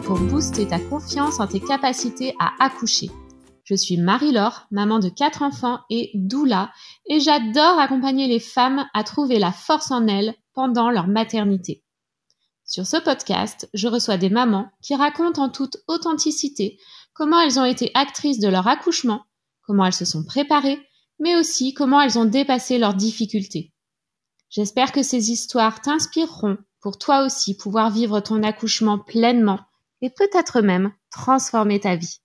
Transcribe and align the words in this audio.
Pour 0.00 0.18
booster 0.18 0.66
ta 0.66 0.78
confiance 0.78 1.38
en 1.38 1.46
tes 1.46 1.60
capacités 1.60 2.34
à 2.38 2.52
accoucher. 2.64 3.10
Je 3.64 3.74
suis 3.74 3.98
Marie-Laure, 3.98 4.66
maman 4.70 4.98
de 5.00 5.10
quatre 5.10 5.42
enfants 5.42 5.80
et 5.90 6.10
doula, 6.14 6.72
et 7.06 7.20
j'adore 7.20 7.78
accompagner 7.78 8.26
les 8.26 8.40
femmes 8.40 8.86
à 8.94 9.04
trouver 9.04 9.38
la 9.38 9.52
force 9.52 9.90
en 9.90 10.06
elles 10.06 10.34
pendant 10.54 10.88
leur 10.88 11.08
maternité. 11.08 11.84
Sur 12.64 12.86
ce 12.86 12.96
podcast, 12.96 13.68
je 13.74 13.86
reçois 13.86 14.16
des 14.16 14.30
mamans 14.30 14.70
qui 14.80 14.94
racontent 14.94 15.42
en 15.42 15.50
toute 15.50 15.76
authenticité 15.88 16.78
comment 17.12 17.40
elles 17.40 17.58
ont 17.58 17.66
été 17.66 17.90
actrices 17.92 18.40
de 18.40 18.48
leur 18.48 18.68
accouchement, 18.68 19.24
comment 19.66 19.84
elles 19.84 19.92
se 19.92 20.06
sont 20.06 20.24
préparées, 20.24 20.80
mais 21.18 21.36
aussi 21.36 21.74
comment 21.74 22.00
elles 22.00 22.18
ont 22.18 22.24
dépassé 22.24 22.78
leurs 22.78 22.94
difficultés. 22.94 23.74
J'espère 24.48 24.92
que 24.92 25.02
ces 25.02 25.30
histoires 25.30 25.82
t'inspireront 25.82 26.56
pour 26.80 26.96
toi 26.96 27.24
aussi 27.24 27.54
pouvoir 27.56 27.90
vivre 27.90 28.20
ton 28.20 28.42
accouchement 28.42 28.98
pleinement 28.98 29.60
et 30.02 30.10
peut-être 30.10 30.60
même 30.60 30.92
transformer 31.10 31.80
ta 31.80 31.96
vie. 31.96 32.18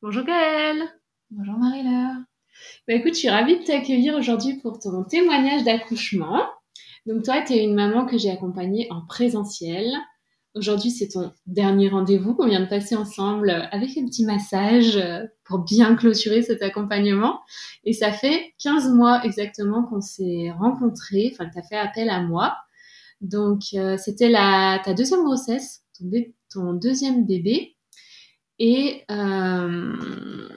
Bonjour 0.00 0.24
Gaëlle 0.24 0.82
Bonjour 1.30 1.56
Marie-Laure 1.58 2.22
bah 2.88 2.94
écoute, 2.94 3.14
je 3.14 3.20
suis 3.20 3.30
ravie 3.30 3.58
de 3.58 3.64
t'accueillir 3.64 4.14
aujourd'hui 4.14 4.54
pour 4.54 4.78
ton 4.78 5.04
témoignage 5.04 5.64
d'accouchement. 5.64 6.42
Donc 7.06 7.22
toi, 7.24 7.40
tu 7.40 7.54
es 7.54 7.64
une 7.64 7.74
maman 7.74 8.06
que 8.06 8.18
j'ai 8.18 8.30
accompagnée 8.30 8.88
en 8.90 9.06
présentiel. 9.06 9.86
Aujourd'hui, 10.54 10.90
c'est 10.90 11.08
ton 11.08 11.32
dernier 11.46 11.88
rendez-vous 11.88 12.34
qu'on 12.34 12.46
vient 12.46 12.60
de 12.60 12.68
passer 12.68 12.94
ensemble 12.94 13.50
avec 13.70 13.96
un 13.96 14.04
petit 14.04 14.24
massage 14.24 15.00
pour 15.44 15.60
bien 15.60 15.96
clôturer 15.96 16.42
cet 16.42 16.62
accompagnement. 16.62 17.40
Et 17.84 17.92
ça 17.92 18.12
fait 18.12 18.52
15 18.62 18.90
mois 18.90 19.24
exactement 19.24 19.84
qu'on 19.84 20.00
s'est 20.00 20.50
rencontrés, 20.58 21.30
enfin 21.32 21.46
que 21.46 21.54
tu 21.54 21.58
as 21.58 21.62
fait 21.62 21.76
appel 21.76 22.10
à 22.10 22.20
moi. 22.20 22.56
Donc 23.22 23.62
euh, 23.74 23.96
c'était 23.96 24.32
ta 24.32 24.94
deuxième 24.94 25.22
grossesse, 25.24 25.84
ton, 25.98 26.10
ton 26.50 26.72
deuxième 26.74 27.24
bébé. 27.24 27.76
Et 28.58 29.04
euh, 29.10 30.48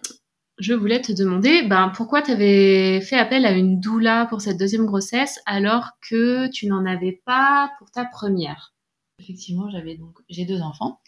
je 0.58 0.74
voulais 0.74 1.02
te 1.02 1.12
demander 1.12 1.64
ben, 1.64 1.92
pourquoi 1.96 2.22
tu 2.22 2.32
avais 2.32 3.02
fait 3.02 3.18
appel 3.18 3.46
à 3.46 3.52
une 3.52 3.80
doula 3.80 4.26
pour 4.30 4.42
cette 4.42 4.60
deuxième 4.60 4.86
grossesse 4.86 5.40
alors 5.46 5.92
que 6.10 6.48
tu 6.50 6.68
n'en 6.68 6.86
avais 6.86 7.22
pas 7.26 7.72
pour 7.78 7.92
ta 7.92 8.04
première? 8.06 8.74
Effectivement, 9.20 9.70
j'avais 9.70 9.96
donc 9.96 10.18
j'ai 10.30 10.46
deux 10.46 10.62
enfants. 10.62 11.00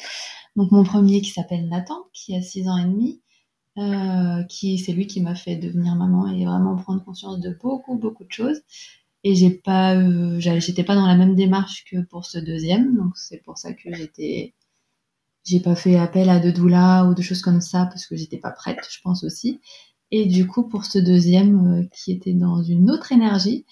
Donc 0.56 0.72
mon 0.72 0.84
premier 0.84 1.22
qui 1.22 1.32
s'appelle 1.32 1.68
Nathan, 1.68 2.06
qui 2.14 2.36
a 2.36 2.42
6 2.42 2.70
ans 2.70 2.78
et 2.78 2.86
demi, 2.86 3.22
euh, 3.78 4.44
qui 4.44 4.78
c'est 4.78 4.94
lui 4.94 5.08
qui 5.08 5.22
m'a 5.22 5.36
fait 5.36 5.56
devenir 5.56 5.96
maman 5.96 6.28
et 6.28 6.46
vraiment 6.46 6.76
prendre 6.76 7.04
conscience 7.04 7.40
de 7.40 7.50
beaucoup 7.50 7.96
beaucoup 7.98 8.26
de 8.26 8.32
choses. 8.32 8.62
Et 9.28 9.36
j'ai 9.36 9.52
pas, 9.52 9.96
euh, 9.96 10.40
j'étais 10.40 10.86
pas 10.86 10.96
dans 10.96 11.06
la 11.06 11.16
même 11.16 11.36
démarche 11.36 11.84
que 11.92 11.98
pour 12.02 12.26
ce 12.26 12.38
deuxième, 12.38 12.96
donc 12.96 13.18
c'est 13.18 13.44
pour 13.44 13.58
ça 13.58 13.74
que 13.74 13.94
j'étais 13.94 14.54
j'ai 15.44 15.60
pas 15.60 15.76
fait 15.76 15.98
appel 15.98 16.30
à 16.30 16.40
de 16.40 16.52
doula 16.52 17.06
ou 17.06 17.14
de 17.14 17.22
choses 17.22 17.42
comme 17.42 17.60
ça 17.62 17.86
parce 17.88 18.06
que 18.06 18.16
j'étais 18.16 18.38
pas 18.38 18.52
prête, 18.52 18.80
je 18.90 19.02
pense 19.02 19.24
aussi. 19.26 19.60
Et 20.12 20.26
du 20.28 20.48
coup, 20.48 20.64
pour 20.64 20.86
ce 20.86 21.00
deuxième 21.00 21.82
euh, 21.82 21.84
qui 21.94 22.12
était 22.14 22.34
dans 22.34 22.64
une 22.64 22.90
autre 22.90 23.12
énergie, 23.12 23.66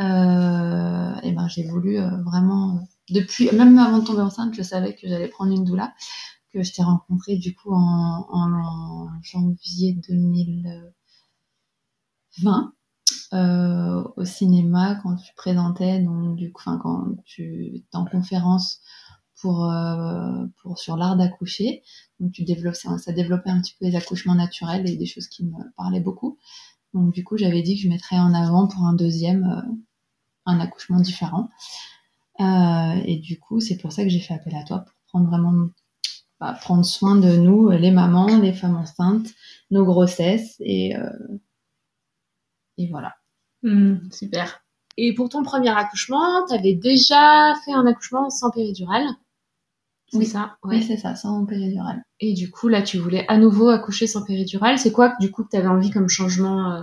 euh, 0.00 1.14
et 1.22 1.32
ben 1.32 1.48
j'ai 1.48 1.64
voulu 1.64 1.98
euh, 1.98 2.22
vraiment 2.22 2.86
depuis 3.10 3.50
même 3.52 3.78
avant 3.78 3.98
de 4.00 4.04
tomber 4.04 4.20
enceinte, 4.20 4.54
je 4.54 4.62
savais 4.62 4.94
que 4.94 5.08
j'allais 5.08 5.28
prendre 5.28 5.52
une 5.52 5.64
doula 5.64 5.94
que 6.52 6.62
je 6.62 6.72
t'ai 6.72 6.82
rencontrée 6.82 7.36
du 7.36 7.54
coup 7.54 7.72
en, 7.72 9.08
janvier 9.22 9.94
2020 10.08 12.72
euh, 13.34 14.02
au 14.16 14.24
cinéma 14.24 14.98
quand 15.02 15.16
tu 15.16 15.34
présentais 15.34 16.00
donc 16.00 16.36
du 16.36 16.50
coup 16.50 16.62
quand 16.64 17.04
tu 17.24 17.76
étais 17.76 17.96
en 17.96 18.06
conférence 18.06 18.80
pour, 19.40 19.70
euh, 19.70 20.46
pour 20.62 20.78
sur 20.78 20.96
l'art 20.96 21.16
d'accoucher. 21.16 21.82
Donc 22.20 22.32
tu 22.32 22.44
développes, 22.44 22.74
ça, 22.74 22.98
ça 22.98 23.12
développait 23.12 23.50
un 23.50 23.60
petit 23.60 23.74
peu 23.78 23.86
les 23.86 23.96
accouchements 23.96 24.34
naturels 24.34 24.88
et 24.88 24.96
des 24.96 25.06
choses 25.06 25.28
qui 25.28 25.44
me 25.44 25.56
parlaient 25.76 26.00
beaucoup. 26.00 26.38
Donc 26.94 27.12
du 27.12 27.24
coup, 27.24 27.36
j'avais 27.36 27.62
dit 27.62 27.76
que 27.76 27.82
je 27.82 27.88
mettrais 27.88 28.18
en 28.18 28.34
avant 28.34 28.66
pour 28.66 28.84
un 28.84 28.94
deuxième 28.94 29.44
euh, 29.44 29.72
un 30.46 30.60
accouchement 30.60 31.00
différent. 31.00 31.48
Euh, 32.40 33.02
et 33.04 33.18
du 33.18 33.38
coup, 33.38 33.60
c'est 33.60 33.76
pour 33.78 33.92
ça 33.92 34.04
que 34.04 34.08
j'ai 34.08 34.20
fait 34.20 34.34
appel 34.34 34.54
à 34.54 34.64
toi 34.64 34.80
pour 34.80 34.94
prendre 35.08 35.28
vraiment 35.28 35.68
bah, 36.40 36.56
prendre 36.60 36.84
soin 36.84 37.16
de 37.16 37.36
nous, 37.36 37.70
les 37.70 37.90
mamans, 37.90 38.38
les 38.38 38.52
femmes 38.52 38.76
enceintes, 38.76 39.28
nos 39.70 39.84
grossesses 39.84 40.56
et 40.60 40.96
euh, 40.96 41.10
et 42.78 42.88
voilà. 42.88 43.17
Mmh, 43.62 44.10
super. 44.10 44.62
Et 44.96 45.14
pour 45.14 45.28
ton 45.28 45.42
premier 45.42 45.70
accouchement, 45.70 46.46
tu 46.46 46.54
avais 46.54 46.74
déjà 46.74 47.54
fait 47.64 47.72
un 47.72 47.86
accouchement 47.86 48.30
sans 48.30 48.50
péridurale 48.50 49.06
oui, 50.14 50.26
ça. 50.26 50.56
Oui, 50.64 50.82
c'est 50.82 50.96
ça, 50.96 51.14
sans 51.14 51.44
péridurale. 51.44 52.02
Et 52.20 52.32
du 52.32 52.50
coup, 52.50 52.68
là, 52.68 52.82
tu 52.82 52.98
voulais 52.98 53.26
à 53.28 53.36
nouveau 53.36 53.68
accoucher 53.68 54.06
sans 54.06 54.24
péridurale. 54.24 54.78
C'est 54.78 54.92
quoi, 54.92 55.14
du 55.20 55.30
coup, 55.30 55.44
que 55.44 55.50
tu 55.50 55.56
avais 55.56 55.68
envie 55.68 55.90
comme 55.90 56.08
changement 56.08 56.72
euh, 56.72 56.82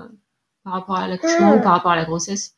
par 0.64 0.74
rapport 0.74 0.98
à 0.98 1.08
l'accouchement 1.08 1.58
ou 1.58 1.62
par 1.62 1.74
rapport 1.74 1.92
à 1.92 1.96
la 1.96 2.06
grossesse? 2.06 2.56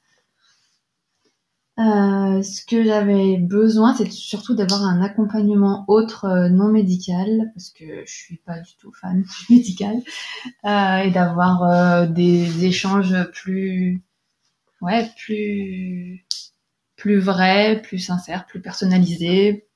Euh, 1.80 2.42
ce 2.42 2.66
que 2.66 2.84
j'avais 2.84 3.38
besoin, 3.38 3.94
c'est 3.94 4.12
surtout 4.12 4.56
d'avoir 4.56 4.84
un 4.84 5.02
accompagnement 5.02 5.86
autre 5.88 6.26
euh, 6.26 6.50
non 6.50 6.70
médical, 6.70 7.52
parce 7.54 7.70
que 7.70 8.04
je 8.06 8.12
suis 8.14 8.38
pas 8.38 8.60
du 8.60 8.76
tout 8.78 8.92
fan 8.92 9.22
du 9.50 9.56
médical, 9.56 10.02
et 10.66 11.12
d'avoir 11.12 12.08
des 12.10 12.66
échanges 12.66 13.16
plus, 13.32 14.02
ouais, 14.82 15.10
plus, 15.18 16.26
plus 16.96 17.20
vrais, 17.20 17.82
plus 17.82 18.00
sincères, 18.00 18.46
plus 18.46 18.62
personnalisés, 18.62 19.68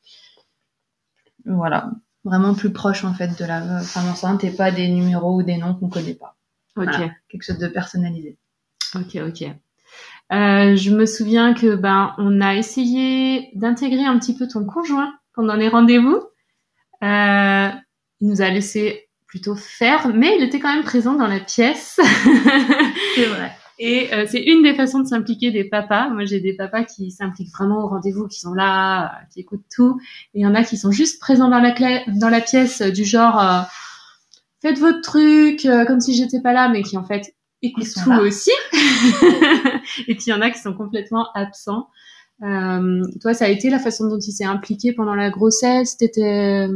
voilà, 1.45 1.91
vraiment 2.23 2.53
plus 2.53 2.71
proche 2.71 3.03
en 3.03 3.13
fait 3.13 3.39
de 3.39 3.45
la 3.45 3.79
femme 3.79 4.09
enceinte 4.09 4.43
et 4.43 4.51
pas 4.51 4.71
des 4.71 4.87
numéros 4.87 5.37
ou 5.37 5.43
des 5.43 5.57
noms 5.57 5.75
qu'on 5.75 5.89
connaît 5.89 6.13
pas. 6.15 6.35
Ok. 6.77 6.95
quelque 7.29 7.43
chose 7.43 7.57
de 7.57 7.67
personnalisé. 7.67 8.37
Ok, 8.95 9.17
ok. 9.27 9.43
Euh, 10.31 10.75
je 10.77 10.91
me 10.91 11.05
souviens 11.05 11.53
que 11.53 11.75
ben 11.75 12.13
on 12.17 12.39
a 12.39 12.55
essayé 12.55 13.49
d'intégrer 13.55 14.05
un 14.05 14.17
petit 14.17 14.35
peu 14.35 14.47
ton 14.47 14.65
conjoint 14.65 15.13
pendant 15.33 15.55
les 15.55 15.67
rendez-vous. 15.67 16.21
Euh, 17.03 17.69
il 18.21 18.27
nous 18.27 18.41
a 18.41 18.49
laissé 18.49 19.09
plutôt 19.27 19.55
faire, 19.55 20.07
mais 20.13 20.37
il 20.37 20.43
était 20.43 20.59
quand 20.59 20.73
même 20.73 20.83
présent 20.83 21.15
dans 21.15 21.27
la 21.27 21.39
pièce. 21.39 21.99
C'est 23.15 23.25
vrai. 23.25 23.51
Et 23.79 24.13
euh, 24.13 24.25
c'est 24.29 24.41
une 24.41 24.63
des 24.63 24.75
façons 24.75 24.99
de 24.99 25.07
s'impliquer 25.07 25.51
des 25.51 25.63
papas. 25.63 26.09
Moi, 26.09 26.25
j'ai 26.25 26.39
des 26.39 26.53
papas 26.55 26.83
qui 26.83 27.11
s'impliquent 27.11 27.51
vraiment 27.51 27.83
au 27.83 27.87
rendez-vous, 27.87 28.27
qui 28.27 28.39
sont 28.39 28.53
là, 28.53 29.21
qui 29.33 29.39
écoutent 29.39 29.65
tout. 29.73 29.99
Et 30.33 30.39
il 30.39 30.43
y 30.43 30.47
en 30.47 30.55
a 30.55 30.63
qui 30.63 30.77
sont 30.77 30.91
juste 30.91 31.19
présents 31.19 31.49
dans 31.49 31.59
la, 31.59 31.73
dans 32.07 32.29
la 32.29 32.41
pièce, 32.41 32.81
euh, 32.81 32.91
du 32.91 33.05
genre 33.05 33.41
euh, 33.41 33.61
faites 34.61 34.79
votre 34.79 35.01
truc, 35.01 35.67
comme 35.87 35.99
si 35.99 36.13
j'étais 36.13 36.39
pas 36.39 36.53
là, 36.53 36.69
mais 36.69 36.83
qui 36.83 36.95
en 36.97 37.03
fait 37.03 37.35
écoutent 37.63 37.93
tout 38.03 38.11
aussi. 38.11 38.51
et 40.07 40.15
puis 40.15 40.25
il 40.27 40.29
y 40.29 40.33
en 40.33 40.41
a 40.41 40.51
qui 40.51 40.59
sont 40.59 40.73
complètement 40.73 41.27
absents. 41.33 41.87
toi, 42.39 43.33
ça 43.33 43.45
a 43.45 43.47
été 43.47 43.71
la 43.71 43.79
façon 43.79 44.07
dont 44.07 44.19
il 44.19 44.31
s'est 44.31 44.45
impliqué 44.45 44.93
pendant 44.93 45.15
la 45.15 45.31
grossesse? 45.31 45.97
T'étais, 45.97 46.67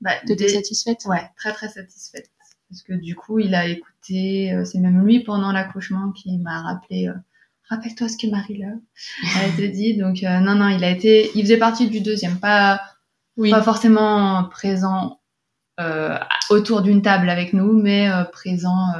bah, 0.00 0.12
satisfaite? 0.26 1.04
Ouais, 1.06 1.28
très 1.36 1.52
très 1.52 1.68
satisfaite 1.68 2.30
parce 2.68 2.82
que 2.82 2.92
du 2.94 3.14
coup, 3.14 3.38
il 3.38 3.54
a 3.54 3.66
écouté, 3.66 4.52
euh, 4.52 4.64
c'est 4.64 4.78
même 4.78 5.04
lui 5.04 5.20
pendant 5.20 5.52
l'accouchement 5.52 6.10
qui 6.12 6.36
m'a 6.38 6.62
rappelé, 6.62 7.08
euh, 7.08 7.14
rappelle-toi 7.68 8.08
ce 8.08 8.16
que 8.16 8.26
Marie-Laure 8.28 8.78
a 9.36 9.46
été 9.46 9.68
dit. 9.68 9.96
Donc, 9.96 10.22
euh, 10.22 10.40
non, 10.40 10.54
non, 10.54 10.68
il 10.68 10.82
a 10.82 10.90
été, 10.90 11.30
il 11.34 11.42
faisait 11.42 11.58
partie 11.58 11.88
du 11.88 12.00
deuxième, 12.00 12.38
pas, 12.38 12.80
oui. 13.36 13.50
pas 13.50 13.62
forcément 13.62 14.44
présent 14.44 15.20
autour 16.48 16.80
d'une 16.80 17.02
table 17.02 17.28
avec 17.28 17.52
nous, 17.52 17.74
mais 17.74 18.08
présent 18.32 18.94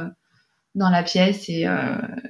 dans 0.75 0.91
la 0.91 1.01
pièce 1.01 1.49
et, 1.49 1.65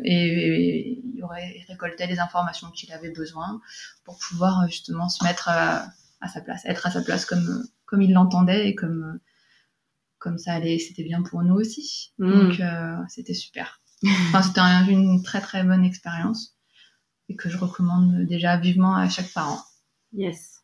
et, 0.06 1.02
il 1.04 1.22
aurait 1.22 1.66
récolté 1.68 2.08
les 2.08 2.22
informations 2.22 2.72
qu'il 2.72 2.94
avait 2.94 3.10
besoin 3.10 3.60
pour 4.06 4.18
pouvoir 4.18 4.66
justement 4.70 5.10
se 5.10 5.22
mettre 5.26 5.50
à, 5.50 5.88
à, 6.22 6.30
sa 6.30 6.40
place, 6.40 6.64
être 6.64 6.88
à 6.88 6.92
sa 6.92 7.02
place 7.02 7.26
comme, 7.26 7.66
comme 7.86 8.02
il 8.02 8.14
l'entendait 8.14 8.70
et 8.70 8.74
comme 8.74 9.20
comme 10.28 10.38
ça 10.38 10.54
allait, 10.54 10.78
c'était 10.78 11.04
bien 11.04 11.22
pour 11.22 11.42
nous 11.42 11.56
aussi. 11.56 12.12
Mm. 12.18 12.32
Donc 12.32 12.60
euh, 12.60 12.98
c'était 13.08 13.34
super. 13.34 13.82
Enfin, 14.28 14.42
c'était 14.42 14.62
une 14.92 15.24
très 15.24 15.40
très 15.40 15.64
bonne 15.64 15.86
expérience 15.86 16.58
et 17.30 17.36
que 17.36 17.50
je 17.50 17.58
recommande 17.58 18.26
déjà 18.26 18.58
vivement 18.58 18.96
à 18.96 19.08
chaque 19.08 19.32
parent. 19.34 19.60
Yes. 20.14 20.64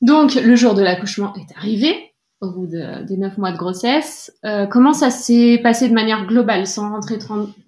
Donc 0.00 0.34
le 0.34 0.56
jour 0.56 0.74
de 0.74 0.82
l'accouchement 0.82 1.34
est 1.36 1.56
arrivé 1.56 2.12
au 2.40 2.50
bout 2.50 2.66
des 2.66 3.16
neuf 3.16 3.38
mois 3.38 3.52
de 3.52 3.56
grossesse. 3.56 4.36
Euh, 4.44 4.66
comment 4.66 4.92
ça 4.92 5.10
s'est 5.10 5.60
passé 5.62 5.88
de 5.88 5.94
manière 5.94 6.26
globale, 6.26 6.66
sans 6.66 6.90
rentrer 6.90 7.18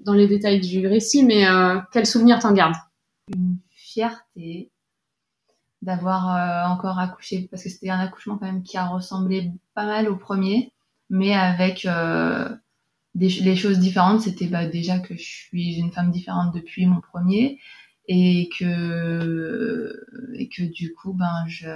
dans 0.00 0.12
les 0.12 0.26
détails 0.26 0.61
du 0.61 0.88
récit, 0.88 1.25
mais 1.25 1.49
euh, 1.49 1.79
quel 1.93 2.06
souvenir 2.06 2.41
t'en 2.41 2.53
gardes 2.53 2.75
Une 3.32 3.59
fierté 3.71 4.73
d'avoir 5.85 6.35
euh, 6.35 6.73
encore 6.73 6.99
accouché 6.99 7.47
parce 7.51 7.63
que 7.63 7.69
c'était 7.69 7.91
un 7.91 8.01
accouchement 8.01 8.39
quand 8.39 8.47
même 8.47 8.63
qui 8.63 8.77
a 8.79 8.87
ressemblé 8.87 9.53
pas 9.75 9.85
mal 9.85 10.09
au 10.09 10.17
premier 10.17 10.73
mais 11.11 11.35
avec 11.35 11.85
euh, 11.85 12.49
des 13.15 13.57
choses 13.57 13.79
différentes. 13.79 14.23
C'était 14.23 14.47
bah, 14.47 14.67
déjà 14.67 14.99
que 14.99 15.15
je 15.15 15.23
suis 15.23 15.77
une 15.77 15.93
femme 15.93 16.11
différente 16.11 16.55
depuis 16.55 16.87
mon 16.87 17.01
premier 17.01 17.59
et 18.09 18.51
que 18.59 20.05
et 20.35 20.49
que 20.49 20.63
du 20.63 20.93
coup 20.95 21.15
ben 21.15 21.45
je 21.47 21.69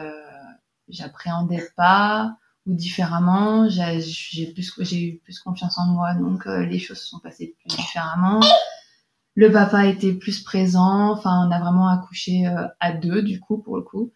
j'appréhendais 0.88 1.68
pas 1.76 2.36
ou 2.66 2.74
différemment. 2.74 3.68
J'ai 3.68 4.00
j'ai 4.00 4.52
plus 4.52 4.72
j'ai 4.80 5.02
eu 5.08 5.18
plus 5.18 5.38
confiance 5.38 5.78
en 5.78 5.86
moi 5.86 6.14
donc 6.14 6.46
euh, 6.46 6.64
les 6.64 6.78
choses 6.78 6.98
se 6.98 7.06
sont 7.06 7.20
passées 7.20 7.54
plus 7.58 7.76
différemment 7.76 8.40
le 9.38 9.52
papa 9.52 9.86
était 9.86 10.14
plus 10.14 10.42
présent 10.42 11.12
enfin 11.12 11.46
on 11.46 11.50
a 11.50 11.60
vraiment 11.60 11.88
accouché 11.88 12.46
euh, 12.46 12.66
à 12.80 12.92
deux 12.92 13.22
du 13.22 13.38
coup 13.40 13.58
pour 13.58 13.76
le 13.76 13.82
coup 13.82 14.12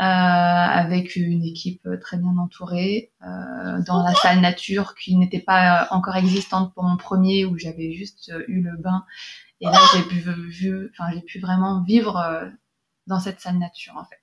euh, 0.00 0.04
avec 0.04 1.16
une 1.16 1.44
équipe 1.44 1.86
très 2.00 2.16
bien 2.16 2.36
entourée 2.38 3.12
dans 3.20 4.02
la 4.02 4.14
salle 4.14 4.40
nature 4.40 4.94
qui 4.94 5.16
n'était 5.16 5.40
pas 5.40 5.88
encore 5.90 6.16
existante 6.16 6.72
pour 6.74 6.84
mon 6.84 6.96
premier 6.96 7.44
où 7.44 7.58
j'avais 7.58 7.92
juste 7.92 8.32
eu 8.48 8.62
le 8.62 8.76
bain 8.76 9.04
et 9.62 9.66
là, 9.66 9.78
j'ai 9.94 10.02
pu, 10.02 10.16
vu, 10.16 10.90
enfin, 10.90 11.12
j'ai 11.14 11.20
pu 11.20 11.38
vraiment 11.38 11.82
vivre 11.84 12.16
euh, 12.16 12.48
dans 13.06 13.20
cette 13.20 13.40
salle 13.40 13.58
nature, 13.58 13.96
en 13.96 14.04
fait. 14.04 14.18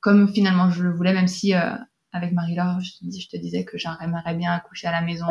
Comme 0.00 0.32
finalement 0.32 0.68
je 0.68 0.82
le 0.82 0.92
voulais, 0.92 1.12
même 1.12 1.28
si 1.28 1.54
euh, 1.54 1.70
avec 2.12 2.32
Marie-Laure, 2.32 2.80
je, 2.80 2.92
je, 3.02 3.28
te 3.28 3.36
disais 3.36 3.64
que 3.64 3.78
j'aimerais 3.78 4.34
bien 4.34 4.52
accoucher 4.52 4.88
à 4.88 4.92
la 4.92 5.00
maison, 5.00 5.26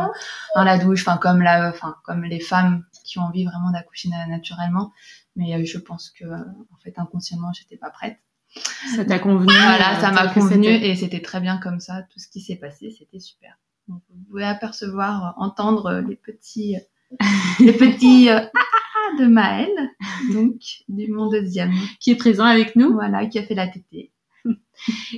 dans 0.55 0.63
la 0.63 0.77
douche, 0.77 1.01
enfin 1.07 1.17
comme 1.17 1.41
la, 1.41 1.69
enfin 1.69 1.95
comme 2.03 2.23
les 2.23 2.39
femmes 2.39 2.85
qui 3.03 3.19
ont 3.19 3.23
envie 3.23 3.45
vraiment 3.45 3.71
d'accoucher 3.71 4.09
naturellement. 4.27 4.91
Mais 5.35 5.55
euh, 5.55 5.65
je 5.65 5.77
pense 5.77 6.09
que 6.09 6.25
en 6.25 6.77
fait 6.83 6.97
inconsciemment, 6.97 7.51
j'étais 7.53 7.77
pas 7.77 7.89
prête. 7.89 8.19
Ça 8.95 9.05
t'a 9.05 9.19
convenu 9.19 9.53
Voilà, 9.53 9.99
ça 9.99 10.11
m'a 10.11 10.27
convenu 10.27 10.67
et 10.67 10.95
c'était 10.95 11.21
très 11.21 11.39
bien 11.39 11.57
comme 11.57 11.79
ça. 11.79 12.03
Tout 12.11 12.19
ce 12.19 12.27
qui 12.27 12.41
s'est 12.41 12.55
passé, 12.55 12.95
c'était 12.97 13.19
super. 13.19 13.57
Donc, 13.87 14.01
vous 14.09 14.23
pouvez 14.29 14.45
apercevoir, 14.45 15.33
entendre 15.37 16.03
les 16.07 16.15
petits, 16.15 16.75
les 17.59 17.73
petits 17.73 18.29
de 19.19 19.25
Maël, 19.25 19.71
donc 20.33 20.55
du 20.87 21.11
mon 21.11 21.27
deuxième. 21.29 21.71
Qui 21.99 22.11
est 22.11 22.15
présent 22.15 22.45
avec 22.45 22.75
nous. 22.75 22.93
Voilà, 22.93 23.25
qui 23.25 23.39
a 23.39 23.43
fait 23.43 23.55
la 23.55 23.67
tétée. 23.67 24.11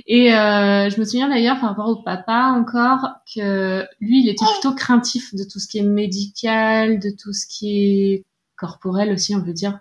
Et 0.06 0.34
euh, 0.34 0.90
je 0.90 0.98
me 0.98 1.04
souviens 1.04 1.28
d'ailleurs 1.28 1.60
par 1.60 1.70
rapport 1.70 1.88
au 1.88 1.96
papa 1.96 2.52
encore 2.56 3.08
que 3.34 3.84
lui 4.00 4.22
il 4.22 4.28
était 4.28 4.44
plutôt 4.44 4.74
craintif 4.74 5.34
de 5.34 5.44
tout 5.44 5.58
ce 5.58 5.68
qui 5.68 5.78
est 5.78 5.84
médical, 5.84 6.98
de 6.98 7.10
tout 7.10 7.32
ce 7.32 7.46
qui 7.46 7.80
est 7.80 8.24
corporel 8.56 9.12
aussi 9.12 9.34
on 9.36 9.42
peut 9.42 9.52
dire. 9.52 9.80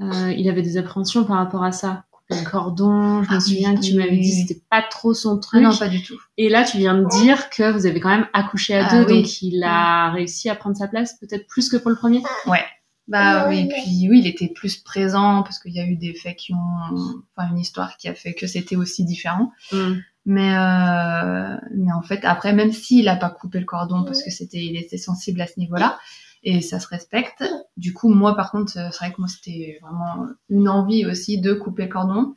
Euh, 0.00 0.32
il 0.36 0.48
avait 0.48 0.62
des 0.62 0.76
appréhensions 0.76 1.24
par 1.24 1.38
rapport 1.38 1.64
à 1.64 1.72
ça. 1.72 2.04
Couper 2.10 2.40
le 2.40 2.50
cordon, 2.50 3.22
je 3.22 3.30
me 3.30 3.36
ah 3.36 3.40
souviens 3.40 3.74
que 3.74 3.80
tu 3.80 3.96
m'avais 3.96 4.18
dit 4.18 4.32
c'était 4.32 4.62
pas 4.70 4.82
trop 4.82 5.14
son 5.14 5.38
truc. 5.38 5.62
non 5.62 5.76
pas 5.76 5.88
du 5.88 6.02
tout. 6.02 6.18
Et 6.36 6.48
là 6.48 6.64
tu 6.64 6.78
viens 6.78 6.94
de 6.94 7.06
dire 7.22 7.50
que 7.50 7.72
vous 7.72 7.86
avez 7.86 7.98
quand 7.98 8.10
même 8.10 8.28
accouché 8.32 8.74
à 8.76 8.86
ah 8.86 8.98
deux 8.98 9.14
donc 9.14 9.42
il 9.42 9.62
a 9.64 10.10
réussi 10.12 10.48
à 10.48 10.54
prendre 10.54 10.76
sa 10.76 10.86
place 10.86 11.18
peut-être 11.18 11.46
plus 11.46 11.68
que 11.68 11.76
pour 11.76 11.90
le 11.90 11.96
premier? 11.96 12.22
Ouais 12.46 12.64
bah 13.08 13.48
oui, 13.48 13.60
et 13.60 13.68
puis 13.68 14.08
oui, 14.10 14.20
il 14.20 14.26
était 14.26 14.48
plus 14.48 14.78
présent 14.78 15.42
parce 15.44 15.60
qu'il 15.60 15.72
y 15.72 15.80
a 15.80 15.86
eu 15.86 15.96
des 15.96 16.12
faits 16.14 16.36
qui 16.36 16.52
ont, 16.52 17.18
enfin 17.36 17.48
une 17.50 17.58
histoire 17.58 17.96
qui 17.96 18.08
a 18.08 18.14
fait 18.14 18.34
que 18.34 18.46
c'était 18.46 18.76
aussi 18.76 19.04
différent. 19.04 19.52
Mm. 19.72 19.94
Mais 20.28 20.56
euh, 20.56 21.56
mais 21.72 21.92
en 21.92 22.02
fait 22.02 22.24
après 22.24 22.52
même 22.52 22.72
s'il 22.72 23.08
a 23.08 23.14
pas 23.14 23.30
coupé 23.30 23.60
le 23.60 23.64
cordon 23.64 24.02
parce 24.04 24.24
que 24.24 24.30
c'était 24.30 24.58
il 24.58 24.76
était 24.76 24.98
sensible 24.98 25.40
à 25.40 25.46
ce 25.46 25.60
niveau-là 25.60 26.00
et 26.42 26.60
ça 26.62 26.80
se 26.80 26.88
respecte. 26.88 27.44
Du 27.76 27.92
coup 27.92 28.08
moi 28.08 28.34
par 28.34 28.50
contre 28.50 28.72
c'est 28.72 28.88
vrai 28.88 29.12
que 29.12 29.20
moi 29.20 29.28
c'était 29.28 29.78
vraiment 29.82 30.26
une 30.50 30.68
envie 30.68 31.06
aussi 31.06 31.40
de 31.40 31.54
couper 31.54 31.84
le 31.84 31.90
cordon. 31.90 32.34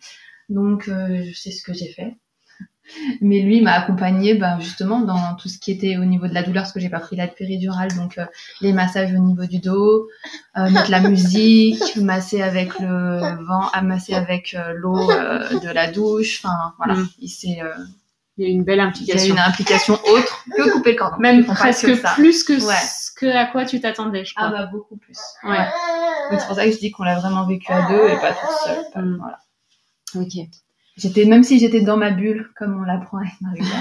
Donc 0.50 0.88
euh, 0.88 1.24
je 1.26 1.34
sais 1.34 1.50
ce 1.50 1.64
que 1.64 1.74
j'ai 1.74 1.92
fait. 1.92 2.16
Mais 3.22 3.42
lui 3.42 3.62
m'a 3.62 3.74
accompagné 3.74 4.34
ben, 4.36 4.60
justement 4.60 5.02
dans 5.02 5.36
tout 5.36 5.50
ce 5.50 5.58
qui 5.58 5.72
était 5.72 5.98
au 5.98 6.06
niveau 6.06 6.28
de 6.28 6.34
la 6.34 6.44
douleur, 6.44 6.64
parce 6.64 6.74
que 6.74 6.80
j'ai 6.80 6.90
pas 6.90 7.00
pris 7.00 7.16
la 7.16 7.28
péridurale, 7.28 7.94
donc 7.96 8.18
euh, 8.18 8.26
les 8.62 8.74
massages 8.74 9.14
au 9.14 9.20
niveau 9.20 9.46
du 9.46 9.60
dos, 9.60 10.08
euh, 10.58 10.70
mettre 10.70 10.92
la 10.92 11.02
musique, 11.02 11.96
masser 11.98 12.42
avec 12.42 12.78
le 12.80 13.44
vent, 13.46 13.68
à 13.74 13.82
masser 13.82 14.14
avec 14.14 14.54
euh, 14.54 14.74
l'eau 14.74 15.10
euh, 15.12 15.60
de 15.60 15.70
la 15.70 15.92
douche. 15.92 16.42
Enfin 16.44 16.74
voilà, 16.78 16.96
mm. 16.96 17.10
il 17.20 17.30
s'est 17.30 17.60
il 18.38 18.48
y 18.48 18.48
a 18.48 18.52
une 18.52 18.64
belle 18.64 18.80
implication. 18.80 19.16
Il 19.16 19.28
y 19.28 19.32
a 19.32 19.34
une 19.34 19.52
implication 19.52 19.96
autre 19.96 20.46
que 20.56 20.72
couper 20.72 20.92
le 20.92 20.98
cordon. 20.98 21.18
Même 21.20 21.46
presque 21.46 21.92
plus 22.16 22.44
que 22.46 22.58
ce 22.58 23.12
que 23.14 23.26
à 23.26 23.46
quoi 23.46 23.66
tu 23.66 23.82
t'attendais, 23.82 24.24
je 24.24 24.34
crois. 24.34 24.48
Ah 24.48 24.52
bah 24.52 24.66
beaucoup 24.72 24.96
plus. 24.96 25.18
Ouais. 25.44 25.68
c'est 26.32 26.48
pour 26.48 26.56
ça 26.56 26.66
que 26.66 26.72
je 26.72 26.78
dis 26.78 26.90
qu'on 26.90 27.04
l'a 27.04 27.20
vraiment 27.20 27.46
vécu 27.46 27.70
à 27.70 27.90
deux 27.90 28.08
et 28.08 28.16
pas 28.16 28.32
tout 28.32 28.66
seul. 28.66 29.04
Mm. 29.04 29.18
Voilà. 29.18 29.40
Ok 30.16 30.48
j'étais 31.00 31.26
même 31.26 31.44
si 31.44 31.60
j'étais 31.60 31.82
dans 31.82 31.98
ma 31.98 32.12
bulle 32.12 32.50
comme 32.56 32.80
on 32.80 32.84
l'apprend 32.84 33.20
avec 33.20 33.40
Maria 33.42 33.66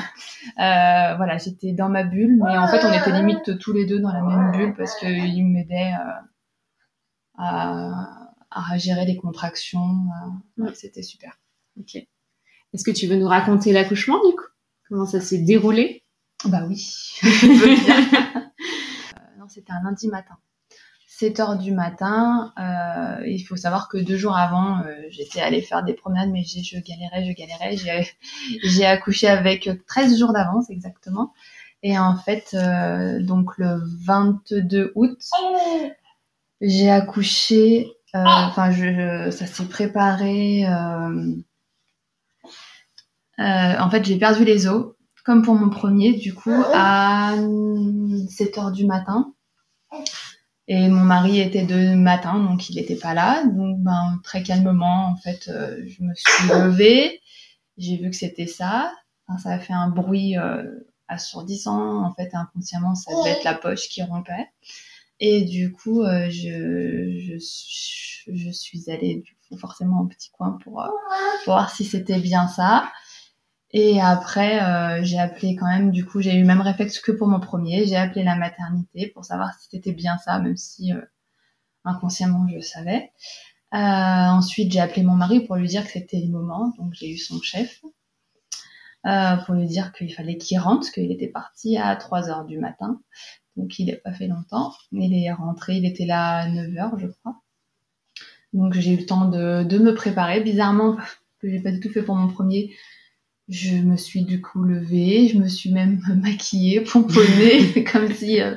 euh, 0.59 1.17
voilà 1.17 1.39
j'étais 1.39 1.73
dans 1.73 1.89
ma 1.89 2.05
bulle 2.05 2.39
mais 2.43 2.57
en 2.57 2.69
fait 2.69 2.85
on 2.85 2.93
était 2.93 3.13
limite 3.13 3.59
tous 3.59 3.73
les 3.73 3.87
deux 3.87 3.99
dans 4.01 4.13
la 4.13 4.23
même 4.23 4.53
bulle 4.53 4.75
parce 4.77 4.95
qu'il 4.97 5.47
m'aidait 5.47 5.93
euh, 5.93 6.23
à, 7.37 8.31
à, 8.51 8.79
gérer 8.79 9.05
les 9.05 9.17
contractions 9.17 10.07
euh, 10.61 10.71
c'était 10.75 11.03
super. 11.03 11.39
Ok. 11.79 11.97
Est-ce 11.97 12.85
que 12.85 12.91
tu 12.91 13.07
veux 13.07 13.17
nous 13.17 13.29
raconter 13.29 13.73
l'accouchement 13.73 14.19
du 14.29 14.35
coup? 14.35 14.45
Comment 14.89 15.07
ça 15.07 15.21
s'est 15.21 15.39
déroulé? 15.39 16.05
Bah 16.45 16.65
oui. 16.69 17.19
Euh, 19.17 19.39
non 19.39 19.49
c'était 19.49 19.73
un 19.73 19.83
lundi 19.83 20.07
matin 20.09 20.37
7 21.09 21.41
heures 21.41 21.57
du 21.57 21.73
matin. 21.73 22.53
Euh, 22.59 23.27
il 23.27 23.43
faut 23.43 23.57
savoir 23.57 23.89
que 23.89 23.97
deux 23.97 24.19
jours 24.19 24.37
avant, 24.37 24.81
euh, 24.81 24.95
j'étais 25.09 25.41
allée 25.41 25.63
faire 25.63 25.83
des 25.83 25.95
promenades, 25.95 26.29
mais 26.31 26.45
je 26.45 26.79
galérais, 26.79 27.25
je 27.25 27.33
galérais. 27.33 27.77
J'ai 28.63 28.87
accouché 28.87 29.27
avec 29.27 29.71
13 29.87 30.19
jours 30.19 30.35
d'avance 30.35 30.69
exactement. 30.69 31.33
Et 31.83 31.99
en 31.99 32.15
fait, 32.15 32.51
euh, 32.55 33.23
donc 33.23 33.57
le 33.57 33.81
22 34.05 34.93
août, 34.97 35.19
j'ai 36.61 36.91
accouché. 36.91 37.91
Enfin, 38.13 38.71
je, 38.71 39.31
ça 39.31 39.47
s'est 39.47 39.65
préparé. 39.65 40.67
en 43.39 43.91
fait, 43.91 44.05
j'ai 44.05 44.19
perdu 44.19 44.45
les 44.45 44.67
os, 44.67 44.93
comme 45.25 45.43
pour 45.43 45.55
mon 45.55 45.71
premier, 45.71 46.13
du 46.13 46.35
coup, 46.35 46.65
à 46.75 47.35
7 48.29 48.59
heures 48.59 48.73
du 48.73 48.85
matin. 48.85 49.33
Et 50.71 50.89
mon 50.89 51.01
mari 51.01 51.41
était 51.41 51.65
de 51.65 51.95
matin, 51.95 52.39
donc 52.39 52.69
il 52.69 52.77
n'était 52.77 52.95
pas 52.95 53.15
là. 53.15 53.43
Donc, 53.47 53.79
ben, 53.81 54.21
très 54.23 54.43
calmement, 54.43 55.07
en 55.07 55.17
fait, 55.17 55.49
euh, 55.49 55.83
je 55.87 56.03
me 56.03 56.15
suis 56.15 56.49
levée. 56.49 57.23
J'ai 57.79 57.97
vu 57.97 58.11
que 58.11 58.17
c'était 58.17 58.47
ça. 58.47 58.93
Enfin, 59.27 59.39
ça 59.39 59.51
a 59.55 59.59
fait 59.59 59.73
un 59.73 59.89
bruit 59.89 60.37
euh, 60.37 60.65
assourdissant. 61.09 62.05
En 62.05 62.13
fait, 62.13 62.35
inconsciemment, 62.35 62.95
ça 62.95 63.13
devait 63.13 63.31
être 63.31 63.45
la 63.45 63.55
poche 63.55 63.89
qui 63.89 64.03
rompait. 64.03 64.51
Et 65.21 65.43
du 65.43 65.73
coup, 65.73 66.03
euh, 66.03 66.29
je, 66.29 67.19
je, 67.19 68.33
je, 68.33 68.51
suis 68.51 68.91
allée 68.91 69.23
du 69.25 69.37
coup, 69.49 69.57
forcément 69.57 70.03
au 70.03 70.07
petit 70.07 70.31
coin 70.31 70.59
pour, 70.63 70.85
pour 71.45 71.55
voir 71.55 71.75
si 71.75 71.85
c'était 71.87 72.21
bien 72.21 72.47
ça. 72.47 72.93
Et 73.73 74.01
après, 74.01 74.63
euh, 74.63 75.05
j'ai 75.05 75.19
appelé 75.19 75.55
quand 75.55 75.67
même, 75.67 75.91
du 75.91 76.07
coup, 76.07 76.21
j'ai 76.23 76.35
eu 76.35 76.41
le 76.41 76.47
même 76.47 76.63
réflexe 76.63 77.01
que 77.01 77.13
pour 77.13 77.29
mon 77.29 77.41
premier. 77.41 77.85
J'ai 77.87 77.97
appelé 77.97 78.25
la 78.25 78.37
maternité 78.37 79.09
pour 79.09 79.25
savoir 79.25 79.53
si 79.55 79.69
c'était 79.71 79.93
bien 79.93 80.17
ça, 80.19 80.39
même 80.39 80.57
si 80.57 80.93
euh, 80.93 81.03
inconsciemment 81.85 82.47
je 82.49 82.61
savais. 82.61 83.13
Euh, 83.75 83.79
ensuite, 83.79 84.73
j'ai 84.73 84.81
appelé 84.81 85.03
mon 85.03 85.15
mari 85.15 85.41
pour 85.41 85.57
lui 85.57 85.69
dire 85.69 85.85
que 85.85 85.91
c'était 85.91 86.21
le 86.21 86.29
moment. 86.29 86.73
Donc, 86.79 86.95
j'ai 86.95 87.11
eu 87.11 87.19
son 87.19 87.41
chef 87.43 87.83
euh, 89.07 89.37
pour 89.37 89.55
lui 89.55 89.67
dire 89.67 89.93
qu'il 89.93 90.13
fallait 90.15 90.39
qu'il 90.39 90.59
rentre, 90.59 90.91
qu'il 90.91 91.13
était 91.13 91.29
parti 91.29 91.77
à 91.77 91.95
3 91.97 92.31
heures 92.31 92.45
du 92.47 92.59
matin. 92.59 93.01
Donc, 93.57 93.79
il 93.79 93.87
n'a 93.87 93.97
pas 93.97 94.13
fait 94.13 94.29
longtemps. 94.29 94.73
Il 94.93 95.13
est 95.15 95.33
rentré, 95.33 95.77
il 95.77 95.85
était 95.85 96.07
là 96.07 96.39
à 96.39 96.49
9 96.49 96.77
heures, 96.79 96.99
je 96.99 97.09
crois. 97.09 97.43
Donc, 98.55 98.73
j'ai 98.75 98.95
eu 98.95 98.97
le 98.97 99.07
temps 99.07 99.29
de, 99.29 99.65
de 99.65 99.79
me 99.79 99.95
préparer. 99.95 100.41
Bizarrement, 100.41 100.97
que 101.41 101.51
j'ai 101.51 101.61
pas 101.61 101.71
du 101.71 101.81
tout 101.81 101.91
fait 101.91 102.03
pour 102.03 102.17
mon 102.17 102.29
premier, 102.29 102.75
je 103.49 103.77
me 103.77 103.97
suis 103.97 104.23
du 104.23 104.43
coup 104.43 104.63
levée, 104.63 105.29
je 105.29 105.39
me 105.39 105.49
suis 105.49 105.73
même 105.73 106.01
maquillée, 106.23 106.81
pomponnée, 106.81 107.85
comme 107.93 108.13
si, 108.13 108.41
euh, 108.41 108.55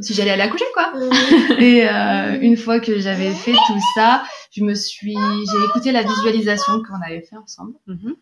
si 0.00 0.14
j'allais 0.14 0.30
aller 0.30 0.42
accoucher 0.42 0.64
quoi. 0.72 0.92
Et 1.58 1.86
euh, 1.86 2.40
une 2.40 2.56
fois 2.56 2.80
que 2.80 2.98
j'avais 2.98 3.32
fait 3.32 3.52
tout 3.52 3.80
ça, 3.94 4.22
je 4.50 4.64
me 4.64 4.74
suis, 4.74 5.14
j'ai 5.14 5.64
écouté 5.68 5.92
la 5.92 6.02
visualisation 6.02 6.82
qu'on 6.82 7.00
avait 7.02 7.22
fait 7.22 7.36
ensemble. 7.36 7.74
Mm-hmm. 7.88 8.14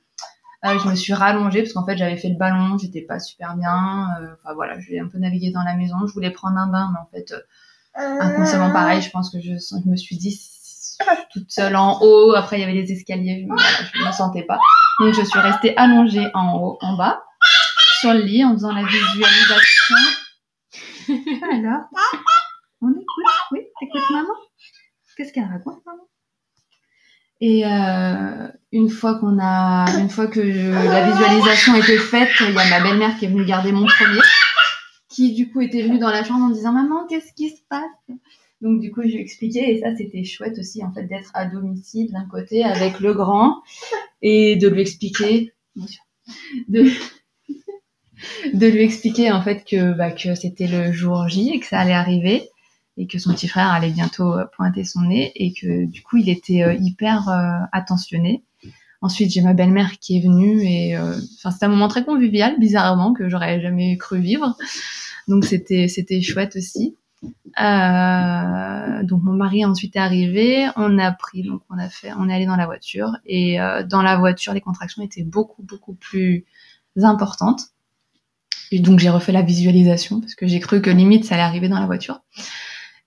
euh, 0.66 0.78
je 0.82 0.88
me 0.88 0.94
suis 0.96 1.12
rallongée 1.12 1.62
parce 1.62 1.72
qu'en 1.72 1.86
fait 1.86 1.96
j'avais 1.96 2.16
fait 2.16 2.28
le 2.28 2.36
ballon, 2.36 2.76
j'étais 2.76 3.02
pas 3.02 3.20
super 3.20 3.56
bien. 3.56 4.08
Euh, 4.20 4.34
enfin 4.42 4.54
voilà, 4.54 4.80
je 4.80 4.90
vais 4.90 4.98
un 4.98 5.08
peu 5.08 5.18
naviguer 5.18 5.52
dans 5.52 5.62
la 5.62 5.76
maison. 5.76 6.06
Je 6.06 6.12
voulais 6.12 6.30
prendre 6.30 6.58
un 6.58 6.66
bain, 6.66 6.90
mais 6.92 7.00
en 7.00 7.06
fait 7.06 7.32
euh, 7.32 7.40
inconsciemment 8.20 8.72
pareil, 8.72 9.00
je 9.02 9.10
pense 9.10 9.30
que 9.30 9.40
je, 9.40 9.52
je 9.52 9.88
me 9.88 9.96
suis 9.96 10.16
dit 10.16 10.32
toute 11.32 11.50
seule 11.50 11.76
en 11.76 12.00
haut. 12.00 12.34
Après, 12.34 12.58
il 12.58 12.60
y 12.60 12.64
avait 12.64 12.74
les 12.74 12.92
escaliers, 12.92 13.46
je 13.46 14.00
ne 14.00 14.06
me 14.06 14.12
sentais 14.12 14.42
pas. 14.42 14.58
Donc, 15.00 15.14
je 15.14 15.22
suis 15.22 15.38
restée 15.38 15.76
allongée 15.76 16.28
en 16.34 16.56
haut, 16.58 16.78
en 16.80 16.96
bas, 16.96 17.22
sur 18.00 18.12
le 18.12 18.20
lit, 18.20 18.44
en 18.44 18.52
faisant 18.54 18.72
la 18.72 18.82
visualisation. 18.82 19.96
Alors, 21.52 21.82
on 22.82 22.90
écoute 22.90 23.24
Oui, 23.52 23.60
t'écoutes 23.78 24.10
maman? 24.10 24.34
Qu'est-ce 25.16 25.32
qu'elle 25.32 25.44
raconte, 25.44 25.84
maman? 25.84 26.06
Et 27.40 27.64
euh, 27.66 28.48
une 28.70 28.90
fois 28.90 29.18
qu'on 29.18 29.38
a, 29.40 29.86
une 29.98 30.10
fois 30.10 30.26
que 30.26 30.40
la 30.40 31.10
visualisation 31.10 31.74
était 31.74 31.98
faite, 31.98 32.28
il 32.40 32.54
y 32.54 32.58
a 32.58 32.68
ma 32.68 32.80
belle-mère 32.80 33.16
qui 33.16 33.24
est 33.24 33.28
venue 33.28 33.46
garder 33.46 33.72
mon 33.72 33.86
premier, 33.86 34.20
qui 35.08 35.32
du 35.32 35.50
coup 35.50 35.62
était 35.62 35.82
venue 35.82 35.98
dans 35.98 36.10
la 36.10 36.22
chambre 36.22 36.44
en 36.44 36.50
disant 36.50 36.72
maman 36.72 37.06
qu'est-ce 37.06 37.32
qui 37.32 37.48
se 37.48 37.62
passe? 37.68 37.84
Donc 38.60 38.80
du 38.80 38.90
coup, 38.90 39.02
je 39.02 39.08
lui 39.08 39.20
expliquais 39.20 39.72
et 39.72 39.80
ça 39.80 39.96
c'était 39.96 40.24
chouette 40.24 40.58
aussi 40.58 40.84
en 40.84 40.92
fait 40.92 41.04
d'être 41.04 41.30
à 41.34 41.46
domicile 41.46 42.12
d'un 42.12 42.26
côté 42.26 42.62
avec 42.62 43.00
le 43.00 43.14
grand 43.14 43.62
et 44.22 44.56
de 44.56 44.68
lui 44.68 44.82
expliquer 44.82 45.52
de 48.52 48.66
lui 48.66 48.82
expliquer 48.82 49.32
en 49.32 49.42
fait 49.42 49.64
que 49.64 49.94
bah, 49.94 50.10
que 50.10 50.34
c'était 50.34 50.66
le 50.66 50.92
jour 50.92 51.28
J 51.28 51.52
et 51.54 51.60
que 51.60 51.66
ça 51.66 51.80
allait 51.80 51.94
arriver 51.94 52.50
et 52.96 53.06
que 53.06 53.18
son 53.18 53.32
petit 53.32 53.48
frère 53.48 53.70
allait 53.70 53.90
bientôt 53.90 54.34
euh, 54.34 54.44
pointer 54.56 54.84
son 54.84 55.02
nez 55.02 55.32
et 55.34 55.54
que 55.54 55.86
du 55.86 56.02
coup 56.02 56.18
il 56.18 56.28
était 56.28 56.62
euh, 56.62 56.74
hyper 56.74 57.28
euh, 57.30 57.64
attentionné. 57.72 58.44
Ensuite 59.00 59.30
j'ai 59.30 59.40
ma 59.40 59.54
belle-mère 59.54 59.98
qui 59.98 60.18
est 60.18 60.20
venue 60.20 60.62
et 60.62 60.98
enfin 60.98 61.50
c'était 61.50 61.64
un 61.64 61.70
moment 61.70 61.88
très 61.88 62.04
convivial 62.04 62.58
bizarrement 62.58 63.14
que 63.14 63.30
j'aurais 63.30 63.58
jamais 63.62 63.96
cru 63.96 64.20
vivre 64.20 64.54
donc 65.26 65.46
c'était 65.46 65.88
c'était 65.88 66.20
chouette 66.20 66.56
aussi. 66.56 66.96
Euh, 67.22 69.02
donc 69.02 69.22
mon 69.22 69.32
mari 69.32 69.64
ensuite 69.64 69.96
est 69.96 70.00
arrivé, 70.00 70.68
on 70.76 70.98
a 70.98 71.12
pris, 71.12 71.42
donc 71.42 71.62
on 71.70 71.78
a 71.78 71.88
fait, 71.88 72.12
on 72.18 72.28
est 72.28 72.34
allé 72.34 72.46
dans 72.46 72.56
la 72.56 72.66
voiture 72.66 73.16
et 73.26 73.58
dans 73.88 74.02
la 74.02 74.16
voiture 74.16 74.54
les 74.54 74.60
contractions 74.60 75.02
étaient 75.02 75.24
beaucoup 75.24 75.62
beaucoup 75.62 75.94
plus 75.94 76.46
importantes. 76.96 77.62
Et 78.72 78.78
donc 78.78 79.00
j'ai 79.00 79.10
refait 79.10 79.32
la 79.32 79.42
visualisation 79.42 80.20
parce 80.20 80.34
que 80.34 80.46
j'ai 80.46 80.60
cru 80.60 80.80
que 80.80 80.90
limite 80.90 81.24
ça 81.24 81.34
allait 81.34 81.44
arriver 81.44 81.68
dans 81.68 81.80
la 81.80 81.86
voiture. 81.86 82.20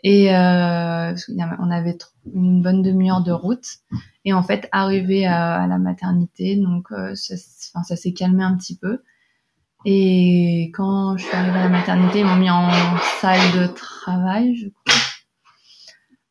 Et 0.03 0.36
euh, 0.36 1.15
on 1.60 1.72
avait 1.72 1.98
une 2.34 2.62
bonne 2.62 2.82
demi-heure 2.82 3.24
de 3.24 3.32
route. 3.32 3.65
Et 4.25 4.34
en 4.34 4.43
fait, 4.43 4.67
arrivé 4.72 5.25
à, 5.25 5.65
la 5.65 5.77
maternité, 5.77 6.58
donc 6.58 6.91
euh, 6.91 7.15
ça 7.15 7.96
s'est 7.96 8.13
calmé 8.13 8.43
un 8.43 8.55
petit 8.55 8.77
peu. 8.77 9.01
Et 9.86 10.72
quand 10.74 11.18
je 11.18 11.25
suis 11.25 11.36
arrivée 11.36 11.60
à 11.60 11.63
la 11.63 11.70
maternité, 11.70 12.20
ils 12.20 12.25
m'ont 12.25 12.38
mis 12.38 12.50
en 12.50 12.70
salle 13.20 13.40
de 13.60 13.68
travail, 13.68 14.56
je 14.56 14.68
crois. 14.68 15.02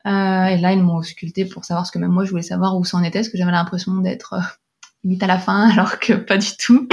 Euh, 0.05 0.47
et 0.47 0.57
là, 0.57 0.73
ils 0.73 0.83
m'ont 0.83 0.97
ausculté 0.97 1.45
pour 1.45 1.65
savoir 1.65 1.87
ce 1.87 1.93
que 1.93 1.99
même 1.99 2.11
moi, 2.11 2.25
je 2.25 2.31
voulais 2.31 2.43
savoir 2.43 2.77
où 2.77 2.85
ça 2.85 2.97
en 2.97 3.03
était, 3.03 3.21
parce 3.21 3.29
que 3.29 3.39
j'avais 3.39 3.53
l'impression 3.53 3.95
d'être 3.97 4.33
euh, 4.33 4.41
limite 5.05 5.23
à 5.23 5.27
la 5.27 5.39
fin, 5.39 5.71
alors 5.73 5.99
que 5.99 6.15
pas 6.15 6.39
du 6.39 6.57
tout. 6.59 6.89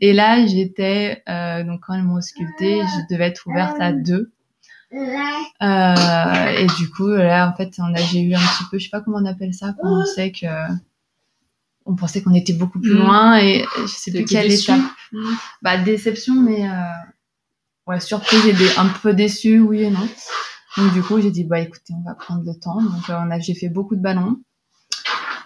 Et 0.00 0.12
là, 0.12 0.46
j'étais, 0.46 1.22
euh, 1.28 1.64
donc 1.64 1.80
quand 1.86 1.94
ils 1.94 2.02
m'ont 2.02 2.16
ausculté, 2.16 2.80
je 2.80 3.14
devais 3.14 3.26
être 3.26 3.46
ouverte 3.46 3.76
à 3.80 3.92
deux. 3.92 4.32
Euh, 4.92 6.46
et 6.58 6.66
du 6.78 6.90
coup, 6.90 7.08
là, 7.08 7.48
en 7.48 7.56
fait, 7.56 7.74
j'ai 8.10 8.20
eu 8.20 8.34
un 8.34 8.38
petit 8.38 8.64
peu, 8.70 8.78
je 8.78 8.84
sais 8.84 8.90
pas 8.90 9.00
comment 9.00 9.18
on 9.18 9.26
appelle 9.26 9.54
ça, 9.54 9.74
quand 9.80 10.02
on 10.02 10.04
sait 10.04 10.32
que, 10.32 10.46
on 11.86 11.94
pensait 11.94 12.22
qu'on 12.22 12.34
était 12.34 12.52
beaucoup 12.52 12.80
plus 12.80 12.94
mm. 12.94 12.98
loin 12.98 13.38
et 13.38 13.64
je 13.80 13.86
sais 13.86 14.10
plus 14.10 14.24
quelle 14.24 14.52
étape. 14.52 14.80
Mm. 15.12 15.32
Bah, 15.62 15.78
déception, 15.78 16.34
mais, 16.34 16.68
euh, 16.68 16.72
ouais, 17.86 18.00
surprise 18.00 18.46
et 18.46 18.78
un 18.78 18.86
peu 18.86 19.14
déçu, 19.14 19.60
oui 19.60 19.82
et 19.82 19.90
non. 19.90 20.08
Donc, 20.76 20.92
du 20.92 21.02
coup, 21.02 21.20
j'ai 21.20 21.30
dit, 21.30 21.44
bah, 21.44 21.60
écoutez, 21.60 21.92
on 21.94 22.02
va 22.08 22.14
prendre 22.14 22.42
le 22.44 22.54
temps. 22.58 22.80
Donc, 22.80 23.02
on 23.08 23.30
a, 23.30 23.38
j'ai 23.38 23.54
fait 23.54 23.68
beaucoup 23.68 23.96
de 23.96 24.00
ballons. 24.00 24.36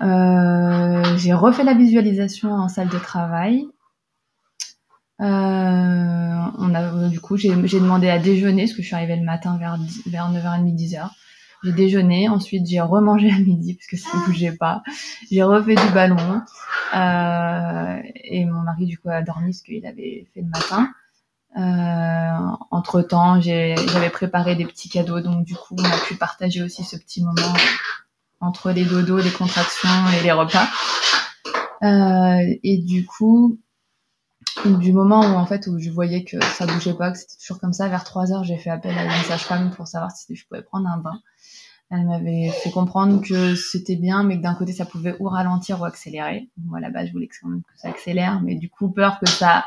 Euh, 0.02 1.16
j'ai 1.16 1.33
refait 1.33 1.64
la 1.64 1.75
visualisation 1.75 2.52
en 2.52 2.69
salle 2.69 2.88
de 2.88 2.99
travail. 2.99 3.66
Euh, 5.21 5.25
on 6.59 6.75
a, 6.75 7.09
du 7.09 7.21
coup, 7.21 7.37
j'ai 7.37 7.50
demandé 7.50 8.09
à 8.09 8.19
déjeuner, 8.19 8.64
parce 8.64 8.75
que 8.75 8.83
je 8.83 8.87
suis 8.87 8.95
arrivée 8.95 9.16
le 9.16 9.25
matin 9.25 9.57
vers, 9.59 9.78
vers 10.07 10.31
9h30, 10.31 10.75
10h. 10.76 11.11
J'ai 11.65 11.73
déjeuné, 11.73 12.29
ensuite 12.29 12.67
j'ai 12.67 12.81
remangé 12.81 13.31
à 13.31 13.39
midi, 13.39 13.75
parce 13.75 13.87
que 13.87 13.97
ça 13.97 14.17
ne 14.17 14.27
bougeait 14.27 14.53
pas. 14.53 14.83
J'ai 15.31 15.43
refait 15.43 15.75
du 15.75 15.89
ballon. 15.93 16.43
Euh, 16.95 18.03
et 18.25 18.45
mon 18.45 18.61
mari, 18.61 18.87
du 18.87 18.99
coup, 18.99 19.09
a 19.09 19.23
dormi, 19.23 19.55
ce 19.55 19.63
qu'il 19.63 19.87
avait 19.87 20.27
fait 20.35 20.43
le 20.43 20.49
matin. 20.49 20.91
Euh, 21.57 22.57
entre 22.71 23.01
temps, 23.01 23.41
j'avais 23.41 24.11
préparé 24.11 24.57
des 24.57 24.67
petits 24.67 24.89
cadeaux, 24.89 25.21
donc 25.21 25.45
du 25.45 25.55
coup, 25.55 25.75
on 25.79 25.85
a 25.85 25.99
pu 26.07 26.15
partager 26.15 26.63
aussi 26.63 26.85
ce 26.85 26.97
petit 26.97 27.23
moment 27.23 27.55
entre 28.41 28.71
les 28.71 28.85
dodos, 28.85 29.19
les 29.19 29.31
contractions 29.31 29.89
et 30.19 30.23
les 30.23 30.33
repas. 30.33 30.69
Euh, 31.83 32.59
et 32.63 32.79
du 32.79 33.07
coup, 33.07 33.59
du 34.65 34.93
moment 34.93 35.21
où 35.21 35.35
en 35.35 35.47
fait 35.47 35.67
où 35.67 35.79
je 35.79 35.91
voyais 35.91 36.25
que 36.25 36.43
ça 36.45 36.67
bougeait 36.67 36.95
pas, 36.95 37.11
que 37.13 37.19
c'était 37.19 37.37
toujours 37.41 37.61
comme 37.61 37.73
ça, 37.73 37.89
vers 37.89 38.05
3 38.05 38.33
heures, 38.33 38.45
j'ai 38.45 38.57
fait 38.57 38.71
appel 38.71 38.97
à 38.97 39.05
une 39.05 39.25
sage-femme 39.25 39.71
pour 39.71 39.87
savoir 39.87 40.11
si 40.11 40.35
je 40.35 40.47
pouvais 40.47 40.63
prendre 40.63 40.89
un 40.89 40.99
bain. 40.99 41.21
Elle 41.90 42.07
m'avait 42.07 42.50
fait 42.50 42.71
comprendre 42.71 43.23
que 43.23 43.55
c'était 43.55 43.97
bien, 43.97 44.25
mais 44.25 44.38
que 44.38 44.43
d'un 44.43 44.55
côté 44.55 44.73
ça 44.73 44.85
pouvait 44.85 45.16
ou 45.21 45.28
ralentir 45.28 45.81
ou 45.81 45.85
accélérer. 45.85 46.50
Moi 46.64 46.81
là-bas, 46.81 47.07
je 47.07 47.12
voulais 47.12 47.28
que 47.28 47.37
ça 47.76 47.88
accélère, 47.88 48.40
mais 48.43 48.57
du 48.57 48.69
coup 48.69 48.90
peur 48.90 49.21
que 49.21 49.28
ça 49.28 49.64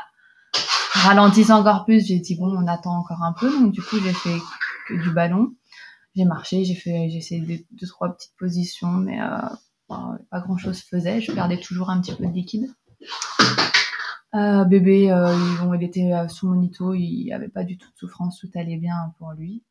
ralentisse 0.92 1.50
encore 1.50 1.84
plus. 1.84 2.06
J'ai 2.06 2.18
dit 2.18 2.36
bon, 2.36 2.54
on 2.54 2.66
attend 2.66 2.98
encore 2.98 3.22
un 3.22 3.32
peu, 3.32 3.50
donc 3.50 3.72
du 3.72 3.80
coup 3.82 3.98
j'ai 3.98 4.12
fait 4.12 4.38
du 4.90 5.10
ballon. 5.10 5.54
J'ai 6.14 6.24
marché, 6.24 6.64
j'ai 6.64 6.74
fait, 6.74 7.08
j'ai 7.08 7.18
essayé 7.18 7.40
deux, 7.40 7.64
deux, 7.70 7.86
trois 7.86 8.14
petites 8.14 8.36
positions, 8.36 8.90
mais 8.90 9.20
euh, 9.22 9.38
pas 9.88 10.40
grand 10.40 10.56
chose 10.56 10.80
faisait. 10.80 11.20
Je 11.20 11.32
perdais 11.32 11.58
toujours 11.58 11.90
un 11.90 12.00
petit 12.00 12.14
peu 12.14 12.26
de 12.26 12.32
liquide. 12.32 12.68
Euh, 14.34 14.64
bébé, 14.64 15.10
euh, 15.10 15.34
il 15.74 15.82
était 15.82 16.12
euh, 16.12 16.28
sous 16.28 16.46
monito, 16.48 16.94
il 16.94 17.32
avait 17.32 17.48
pas 17.48 17.64
du 17.64 17.78
tout 17.78 17.90
de 17.90 17.96
souffrance, 17.96 18.38
tout 18.38 18.50
allait 18.54 18.76
bien 18.76 19.12
pour 19.18 19.32
lui. 19.32 19.64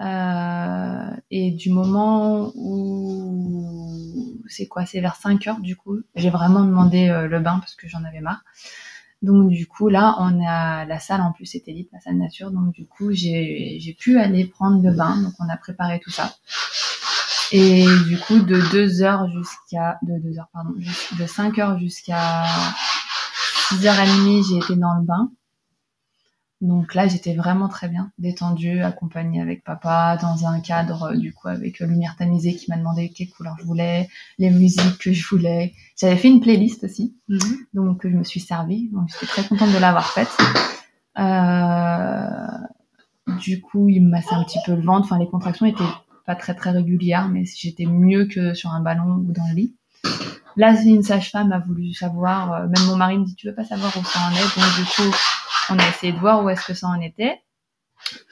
Euh, 0.00 1.10
et 1.30 1.52
du 1.52 1.70
moment 1.70 2.50
où 2.54 4.40
c'est 4.48 4.66
quoi, 4.66 4.86
c'est 4.86 5.00
vers 5.00 5.16
5 5.16 5.46
heures 5.46 5.60
du 5.60 5.76
coup, 5.76 5.98
j'ai 6.14 6.30
vraiment 6.30 6.64
demandé 6.64 7.08
euh, 7.08 7.28
le 7.28 7.40
bain 7.40 7.58
parce 7.60 7.74
que 7.74 7.88
j'en 7.88 8.02
avais 8.04 8.20
marre. 8.20 8.42
Donc 9.20 9.50
du 9.50 9.66
coup 9.66 9.88
là, 9.88 10.16
on 10.18 10.44
a 10.44 10.84
la 10.84 10.98
salle 10.98 11.20
en 11.20 11.32
plus 11.32 11.46
c'était 11.46 11.72
lit, 11.72 11.88
la 11.92 12.00
salle 12.00 12.16
nature, 12.16 12.50
donc 12.50 12.72
du 12.72 12.86
coup 12.86 13.12
j'ai 13.12 13.78
j'ai 13.80 13.94
pu 13.94 14.18
aller 14.18 14.46
prendre 14.46 14.82
le 14.82 14.92
bain, 14.92 15.22
donc 15.22 15.34
on 15.38 15.48
a 15.48 15.56
préparé 15.56 16.00
tout 16.00 16.10
ça. 16.10 16.34
Et 17.52 17.84
du 18.08 18.18
coup 18.18 18.40
de 18.40 18.60
2 18.72 19.02
heures 19.02 19.28
jusqu'à 19.30 19.98
de 20.02 20.18
2 20.18 20.38
heures 20.38 20.48
pardon, 20.52 20.70
de 21.18 21.26
5 21.26 21.58
heures 21.58 21.78
jusqu'à 21.78 22.44
6h30, 23.70 24.48
j'ai 24.48 24.56
été 24.56 24.74
dans 24.76 24.94
le 24.94 25.04
bain. 25.04 25.30
Donc 26.62 26.94
là, 26.94 27.08
j'étais 27.08 27.34
vraiment 27.34 27.68
très 27.68 27.88
bien, 27.88 28.12
détendue, 28.18 28.82
accompagnée 28.82 29.42
avec 29.42 29.64
papa, 29.64 30.16
dans 30.22 30.46
un 30.46 30.60
cadre, 30.60 31.16
du 31.16 31.34
coup, 31.34 31.48
avec 31.48 31.80
lumière 31.80 32.14
tamisée 32.16 32.54
qui 32.54 32.70
m'a 32.70 32.76
demandé 32.76 33.08
quelle 33.08 33.30
couleur 33.30 33.56
je 33.58 33.64
voulais, 33.64 34.08
les 34.38 34.48
musiques 34.48 34.98
que 34.98 35.12
je 35.12 35.28
voulais. 35.28 35.74
J'avais 36.00 36.16
fait 36.16 36.28
une 36.28 36.40
playlist 36.40 36.84
aussi, 36.84 37.16
mhm. 37.28 37.66
donc 37.74 38.02
je 38.04 38.16
me 38.16 38.22
suis 38.22 38.38
servie. 38.38 38.90
Donc 38.92 39.08
j'étais 39.08 39.26
très 39.26 39.44
contente 39.44 39.72
de 39.72 39.78
l'avoir 39.78 40.12
faite. 40.12 40.30
Euh, 41.18 42.46
du 43.40 43.60
coup, 43.60 43.88
il 43.88 44.04
me 44.04 44.10
massait 44.10 44.34
un 44.34 44.44
petit 44.44 44.60
peu 44.64 44.76
le 44.76 44.82
ventre. 44.82 45.06
Enfin, 45.06 45.18
les 45.18 45.28
contractions 45.28 45.66
étaient 45.66 45.82
pas 46.26 46.36
très 46.36 46.54
très 46.54 46.70
régulières, 46.70 47.28
mais 47.28 47.42
j'étais 47.44 47.86
mieux 47.86 48.26
que 48.26 48.54
sur 48.54 48.70
un 48.70 48.80
ballon 48.80 49.24
ou 49.26 49.32
dans 49.32 49.48
le 49.48 49.54
lit. 49.56 49.74
Là, 50.56 50.80
une 50.80 51.02
sage-femme 51.02 51.50
a 51.50 51.58
voulu 51.58 51.92
savoir, 51.92 52.52
euh, 52.52 52.66
même 52.68 52.86
mon 52.86 52.94
mari 52.94 53.18
me 53.18 53.24
dit, 53.24 53.34
tu 53.34 53.48
veux 53.48 53.54
pas 53.54 53.64
savoir 53.64 53.90
où 53.96 54.04
ça 54.04 54.20
en 54.20 54.30
est? 54.30 54.60
Donc, 54.60 54.76
du 54.76 54.84
coup, 54.84 55.16
on 55.70 55.78
a 55.78 55.88
essayé 55.88 56.12
de 56.12 56.18
voir 56.18 56.44
où 56.44 56.48
est-ce 56.48 56.66
que 56.66 56.74
ça 56.74 56.88
en 56.88 57.00
était. 57.00 57.40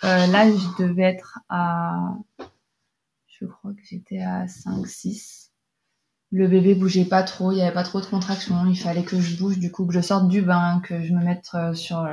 Euh, 0.04 0.26
là, 0.26 0.50
je 0.50 0.82
devais 0.82 1.02
être 1.02 1.38
à, 1.48 2.14
je 3.28 3.46
crois 3.46 3.72
que 3.72 3.82
j'étais 3.88 4.20
à 4.20 4.48
5, 4.48 4.86
6. 4.86 5.52
Le 6.32 6.46
bébé 6.46 6.74
bougeait 6.74 7.04
pas 7.04 7.22
trop, 7.22 7.52
il 7.52 7.58
y 7.58 7.62
avait 7.62 7.74
pas 7.74 7.82
trop 7.82 8.00
de 8.00 8.06
contractions. 8.06 8.66
Il 8.66 8.76
fallait 8.76 9.04
que 9.04 9.20
je 9.20 9.36
bouge, 9.36 9.58
du 9.58 9.72
coup, 9.72 9.86
que 9.86 9.94
je 9.94 10.00
sorte 10.00 10.28
du 10.28 10.42
bain, 10.42 10.80
que 10.84 11.02
je 11.02 11.12
me 11.12 11.24
mette 11.24 11.50
euh, 11.54 11.74
sur, 11.74 12.06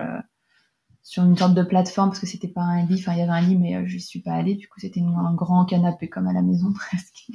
sur 1.08 1.24
une 1.24 1.38
sorte 1.38 1.54
de 1.54 1.64
plateforme 1.64 2.10
parce 2.10 2.20
que 2.20 2.26
c'était 2.26 2.50
pas 2.50 2.64
un 2.64 2.86
lit. 2.86 3.00
Enfin, 3.00 3.14
il 3.14 3.20
y 3.20 3.22
avait 3.22 3.32
un 3.32 3.40
lit, 3.40 3.56
mais 3.56 3.78
euh, 3.78 3.84
je 3.86 3.98
suis 3.98 4.20
pas 4.20 4.34
allée. 4.34 4.56
Du 4.56 4.68
coup, 4.68 4.78
c'était 4.82 5.00
un 5.00 5.34
grand 5.34 5.64
canapé 5.64 6.10
comme 6.10 6.28
à 6.28 6.34
la 6.34 6.42
maison 6.42 6.74
presque. 6.76 7.32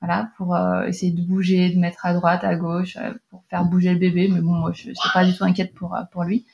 voilà, 0.00 0.30
pour 0.36 0.54
euh, 0.54 0.84
essayer 0.84 1.10
de 1.10 1.20
bouger, 1.22 1.70
de 1.70 1.78
mettre 1.80 2.06
à 2.06 2.14
droite, 2.14 2.44
à 2.44 2.54
gauche, 2.54 2.96
euh, 2.96 3.12
pour 3.28 3.42
faire 3.50 3.64
bouger 3.64 3.92
le 3.92 3.98
bébé. 3.98 4.28
Mais 4.28 4.40
bon, 4.40 4.52
moi, 4.52 4.70
je 4.72 4.90
n'étais 4.90 5.08
pas 5.12 5.24
du 5.24 5.36
tout 5.36 5.42
inquiète 5.42 5.74
pour 5.74 5.98
pour 6.12 6.22
lui. 6.22 6.46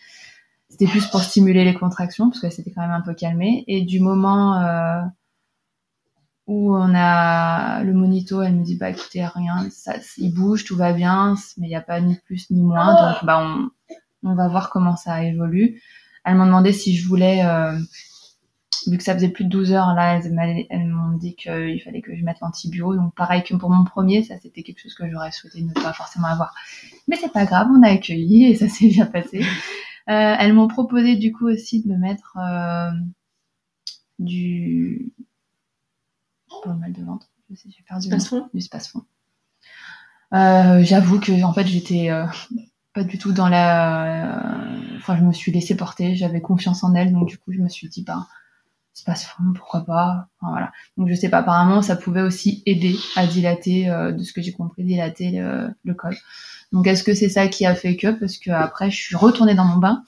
C'était 0.72 0.86
plus 0.86 1.06
pour 1.06 1.22
stimuler 1.22 1.64
les 1.64 1.74
contractions 1.74 2.30
parce 2.30 2.40
que 2.40 2.48
c'était 2.50 2.72
quand 2.72 2.80
même 2.80 2.90
un 2.90 3.02
peu 3.02 3.14
calmé. 3.14 3.62
Et 3.68 3.82
du 3.82 4.00
moment 4.00 4.58
où 6.46 6.74
on 6.74 6.94
a 6.94 7.84
le 7.84 7.92
monito, 7.92 8.40
elle 8.42 8.56
me 8.56 8.64
dit 8.64 8.76
bah 8.76 8.88
écoutez 8.90 9.24
rien, 9.24 9.68
ça, 9.70 9.94
il 10.16 10.34
bouge, 10.34 10.64
tout 10.64 10.76
va 10.76 10.92
bien, 10.94 11.34
mais 11.58 11.66
il 11.66 11.70
n'y 11.70 11.76
a 11.76 11.82
pas 11.82 12.00
ni 12.00 12.16
plus 12.24 12.50
ni 12.50 12.62
moins. 12.62 12.94
Donc 12.94 13.24
bah 13.24 13.38
on 13.38 13.70
on 14.24 14.34
va 14.34 14.48
voir 14.48 14.70
comment 14.70 14.96
ça 14.96 15.24
évolue. 15.24 15.82
Elles 16.24 16.36
m'ont 16.36 16.46
demandé 16.46 16.72
si 16.72 16.96
je 16.96 17.06
voulais, 17.08 17.44
euh, 17.44 17.76
vu 18.86 18.96
que 18.96 19.02
ça 19.02 19.14
faisait 19.14 19.28
plus 19.28 19.44
de 19.44 19.50
12 19.50 19.72
heures, 19.72 19.94
là, 19.94 20.16
elles, 20.16 20.86
m'ont 20.86 21.16
dit 21.16 21.34
qu'il 21.34 21.80
fallait 21.84 22.02
que 22.02 22.14
je 22.14 22.24
mette 22.24 22.40
l'antibio. 22.40 22.94
Donc 22.94 23.14
pareil 23.14 23.42
que 23.42 23.54
pour 23.56 23.70
mon 23.70 23.84
premier, 23.84 24.22
ça 24.22 24.34
c'était 24.40 24.62
quelque 24.62 24.80
chose 24.80 24.94
que 24.94 25.08
j'aurais 25.10 25.32
souhaité 25.32 25.62
ne 25.62 25.72
pas 25.72 25.92
forcément 25.92 26.28
avoir. 26.28 26.54
Mais 27.08 27.16
c'est 27.16 27.32
pas 27.32 27.44
grave, 27.44 27.68
on 27.70 27.82
a 27.82 27.88
accueilli 27.88 28.46
et 28.46 28.54
ça 28.54 28.68
s'est 28.68 28.88
bien 28.88 29.06
passé. 29.06 29.44
Euh, 30.08 30.36
elles 30.38 30.52
m'ont 30.52 30.68
proposé 30.68 31.16
du 31.16 31.32
coup 31.32 31.48
aussi 31.48 31.82
de 31.82 31.88
me 31.88 31.96
mettre 31.96 32.36
euh, 32.38 32.90
du... 34.18 35.12
Pas 36.64 36.74
mal 36.74 36.92
de 36.92 37.02
ventre, 37.02 37.28
je 37.50 37.56
sais, 37.56 37.68
j'ai 37.70 37.82
perdu 37.82 38.08
du 38.52 38.60
space-fond. 38.60 39.04
Euh, 40.32 40.82
J'avoue 40.84 41.18
que 41.18 41.42
en 41.42 41.52
fait 41.52 41.66
j'étais 41.66 42.10
pas 42.92 43.04
du 43.04 43.18
tout 43.18 43.32
dans 43.32 43.48
la. 43.48 44.42
Enfin, 44.96 45.16
je 45.16 45.22
me 45.22 45.32
suis 45.32 45.50
laissée 45.50 45.76
porter, 45.76 46.14
j'avais 46.14 46.40
confiance 46.40 46.84
en 46.84 46.94
elle, 46.94 47.12
donc 47.12 47.28
du 47.28 47.38
coup, 47.38 47.52
je 47.52 47.58
me 47.58 47.68
suis 47.68 47.88
dit, 47.88 48.04
bah, 48.04 48.26
espace 48.94 49.24
fond, 49.24 49.52
pourquoi 49.54 49.84
pas. 49.84 50.28
Enfin, 50.40 50.52
voilà. 50.52 50.72
Donc 50.96 51.08
je 51.08 51.14
sais 51.14 51.28
pas, 51.28 51.38
apparemment 51.38 51.82
ça 51.82 51.96
pouvait 51.96 52.22
aussi 52.22 52.62
aider 52.66 52.96
à 53.16 53.26
dilater, 53.26 53.90
euh, 53.90 54.12
de 54.12 54.22
ce 54.22 54.32
que 54.32 54.42
j'ai 54.42 54.52
compris, 54.52 54.84
dilater 54.84 55.30
le, 55.30 55.70
le 55.84 55.94
col. 55.94 56.16
Donc 56.72 56.86
est-ce 56.86 57.04
que 57.04 57.14
c'est 57.14 57.28
ça 57.28 57.48
qui 57.48 57.66
a 57.66 57.74
fait 57.74 57.96
que? 57.96 58.10
Parce 58.10 58.38
que 58.38 58.50
après 58.50 58.90
je 58.90 58.96
suis 58.96 59.16
retournée 59.16 59.54
dans 59.54 59.64
mon 59.64 59.76
bain 59.76 60.04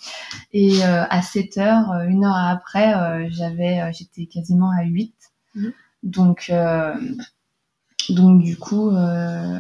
et 0.53 0.83
euh, 0.85 1.05
à 1.09 1.23
7 1.23 1.59
heures, 1.59 1.93
euh, 1.93 2.07
une 2.07 2.25
heure 2.25 2.37
après, 2.37 2.95
euh, 2.95 3.29
j'avais, 3.31 3.93
j'étais 3.93 4.27
quasiment 4.27 4.71
à 4.71 4.85
8. 4.85 5.15
Mhm. 5.55 5.73
Donc 6.03 6.53
donc 8.11 8.43
du 8.43 8.57
coup, 8.57 8.91
euh, 8.91 9.59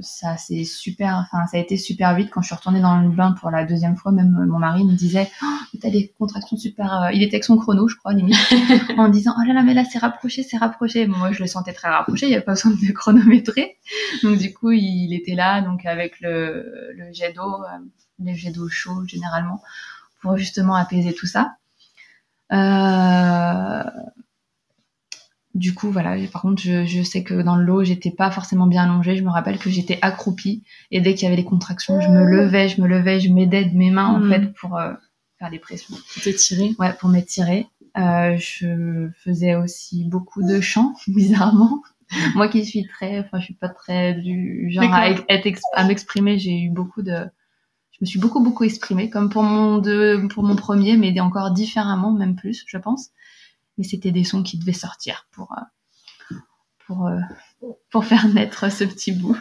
ça 0.00 0.36
c'est 0.36 0.64
super, 0.64 1.16
enfin 1.26 1.46
ça 1.46 1.56
a 1.56 1.60
été 1.60 1.76
super 1.76 2.14
vite 2.14 2.30
quand 2.30 2.42
je 2.42 2.46
suis 2.46 2.54
retournée 2.54 2.80
dans 2.80 3.00
le 3.00 3.08
bain 3.08 3.32
pour 3.32 3.50
la 3.50 3.64
deuxième 3.64 3.96
fois. 3.96 4.12
Même 4.12 4.30
mon 4.30 4.58
mari 4.58 4.84
me 4.84 4.94
disait, 4.94 5.30
oh, 5.42 5.78
t'as 5.80 5.90
des 5.90 6.12
contractions 6.18 6.56
super. 6.56 7.02
Euh, 7.02 7.12
il 7.12 7.22
était 7.22 7.36
avec 7.36 7.44
son 7.44 7.56
chrono, 7.56 7.88
je 7.88 7.96
crois, 7.96 8.12
limite, 8.12 8.36
en 8.98 9.08
disant, 9.08 9.34
oh 9.38 9.46
là 9.46 9.54
là, 9.54 9.62
mais 9.62 9.74
là 9.74 9.84
c'est 9.84 9.98
rapproché, 9.98 10.42
c'est 10.42 10.56
rapproché. 10.56 11.06
Bon, 11.06 11.16
moi 11.16 11.32
je 11.32 11.40
le 11.40 11.46
sentais 11.46 11.72
très 11.72 11.88
rapproché, 11.88 12.26
il 12.26 12.30
n'y 12.30 12.34
avait 12.34 12.44
pas 12.44 12.52
besoin 12.52 12.72
de 12.72 12.92
chronométrer. 12.92 13.76
Donc 14.22 14.38
du 14.38 14.52
coup, 14.52 14.72
il 14.72 15.14
était 15.14 15.34
là, 15.34 15.62
donc 15.62 15.86
avec 15.86 16.20
le, 16.20 16.92
le 16.96 17.12
jet 17.12 17.32
d'eau, 17.32 17.62
euh, 17.62 17.78
les 18.18 18.34
jets 18.34 18.52
d'eau 18.52 18.68
chauds 18.68 19.06
généralement, 19.06 19.62
pour 20.20 20.36
justement 20.36 20.74
apaiser 20.74 21.14
tout 21.14 21.26
ça. 21.26 21.56
Euh, 22.52 23.82
du 25.54 25.74
coup, 25.74 25.90
voilà. 25.90 26.16
Par 26.32 26.42
contre, 26.42 26.62
je, 26.62 26.84
je 26.86 27.02
sais 27.02 27.22
que 27.22 27.42
dans 27.42 27.56
l'eau, 27.56 27.84
j'étais 27.84 28.10
pas 28.10 28.30
forcément 28.30 28.66
bien 28.66 28.84
allongée. 28.84 29.16
Je 29.16 29.22
me 29.22 29.30
rappelle 29.30 29.58
que 29.58 29.68
j'étais 29.70 29.98
accroupie 30.02 30.62
et 30.90 31.00
dès 31.00 31.14
qu'il 31.14 31.24
y 31.24 31.26
avait 31.26 31.36
les 31.36 31.44
contractions, 31.44 32.00
je 32.00 32.08
me 32.08 32.24
levais, 32.24 32.68
je 32.68 32.80
me 32.80 32.86
levais, 32.88 33.20
je 33.20 33.30
m'aidais 33.30 33.64
de 33.66 33.76
mes 33.76 33.90
mains 33.90 34.06
en 34.08 34.20
Mhm. 34.20 34.30
fait 34.30 34.52
pour 34.54 34.76
euh, 34.78 34.92
faire 35.38 35.50
les 35.50 35.58
pressions. 35.58 35.94
Pour 36.14 36.22
t'étirer. 36.22 36.74
Ouais, 36.78 36.92
pour 36.98 37.08
m'étirer. 37.10 37.66
Euh, 37.98 38.36
je 38.38 39.10
faisais 39.22 39.54
aussi 39.54 40.04
beaucoup 40.04 40.42
de 40.42 40.60
chants, 40.62 40.94
bizarrement. 41.08 41.82
Moi 42.34 42.48
qui 42.48 42.64
suis 42.64 42.86
très, 42.86 43.20
enfin, 43.20 43.38
je 43.38 43.44
suis 43.46 43.54
pas 43.54 43.68
très 43.68 44.14
du 44.14 44.70
genre 44.70 44.92
à, 44.92 45.10
être 45.10 45.24
à 45.74 45.84
m'exprimer. 45.84 46.38
J'ai 46.38 46.58
eu 46.60 46.70
beaucoup 46.70 47.02
de, 47.02 47.14
je 47.90 47.98
me 48.00 48.06
suis 48.06 48.18
beaucoup 48.18 48.42
beaucoup 48.42 48.64
exprimée, 48.64 49.10
comme 49.10 49.28
pour 49.28 49.42
mon 49.42 49.78
deux, 49.78 50.26
pour 50.28 50.42
mon 50.42 50.56
premier, 50.56 50.96
mais 50.96 51.18
encore 51.20 51.50
différemment, 51.52 52.12
même 52.12 52.36
plus, 52.36 52.64
je 52.66 52.78
pense. 52.78 53.10
Mais 53.78 53.84
c'était 53.84 54.12
des 54.12 54.24
sons 54.24 54.42
qui 54.42 54.58
devaient 54.58 54.72
sortir 54.72 55.26
pour 55.32 55.52
euh, 55.52 56.34
pour 56.86 57.06
euh, 57.06 57.20
pour 57.90 58.04
faire 58.04 58.28
naître 58.28 58.70
ce 58.70 58.84
petit 58.84 59.12
bout. 59.12 59.36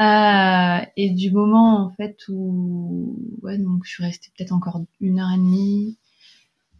Euh, 0.00 0.78
et 0.96 1.10
du 1.10 1.32
moment 1.32 1.84
en 1.84 1.90
fait 1.90 2.16
où 2.28 3.18
ouais 3.42 3.58
donc 3.58 3.84
je 3.84 3.90
suis 3.90 4.04
restée 4.04 4.30
peut-être 4.36 4.52
encore 4.52 4.80
une 5.00 5.18
heure 5.18 5.32
et 5.32 5.38
demie 5.38 5.98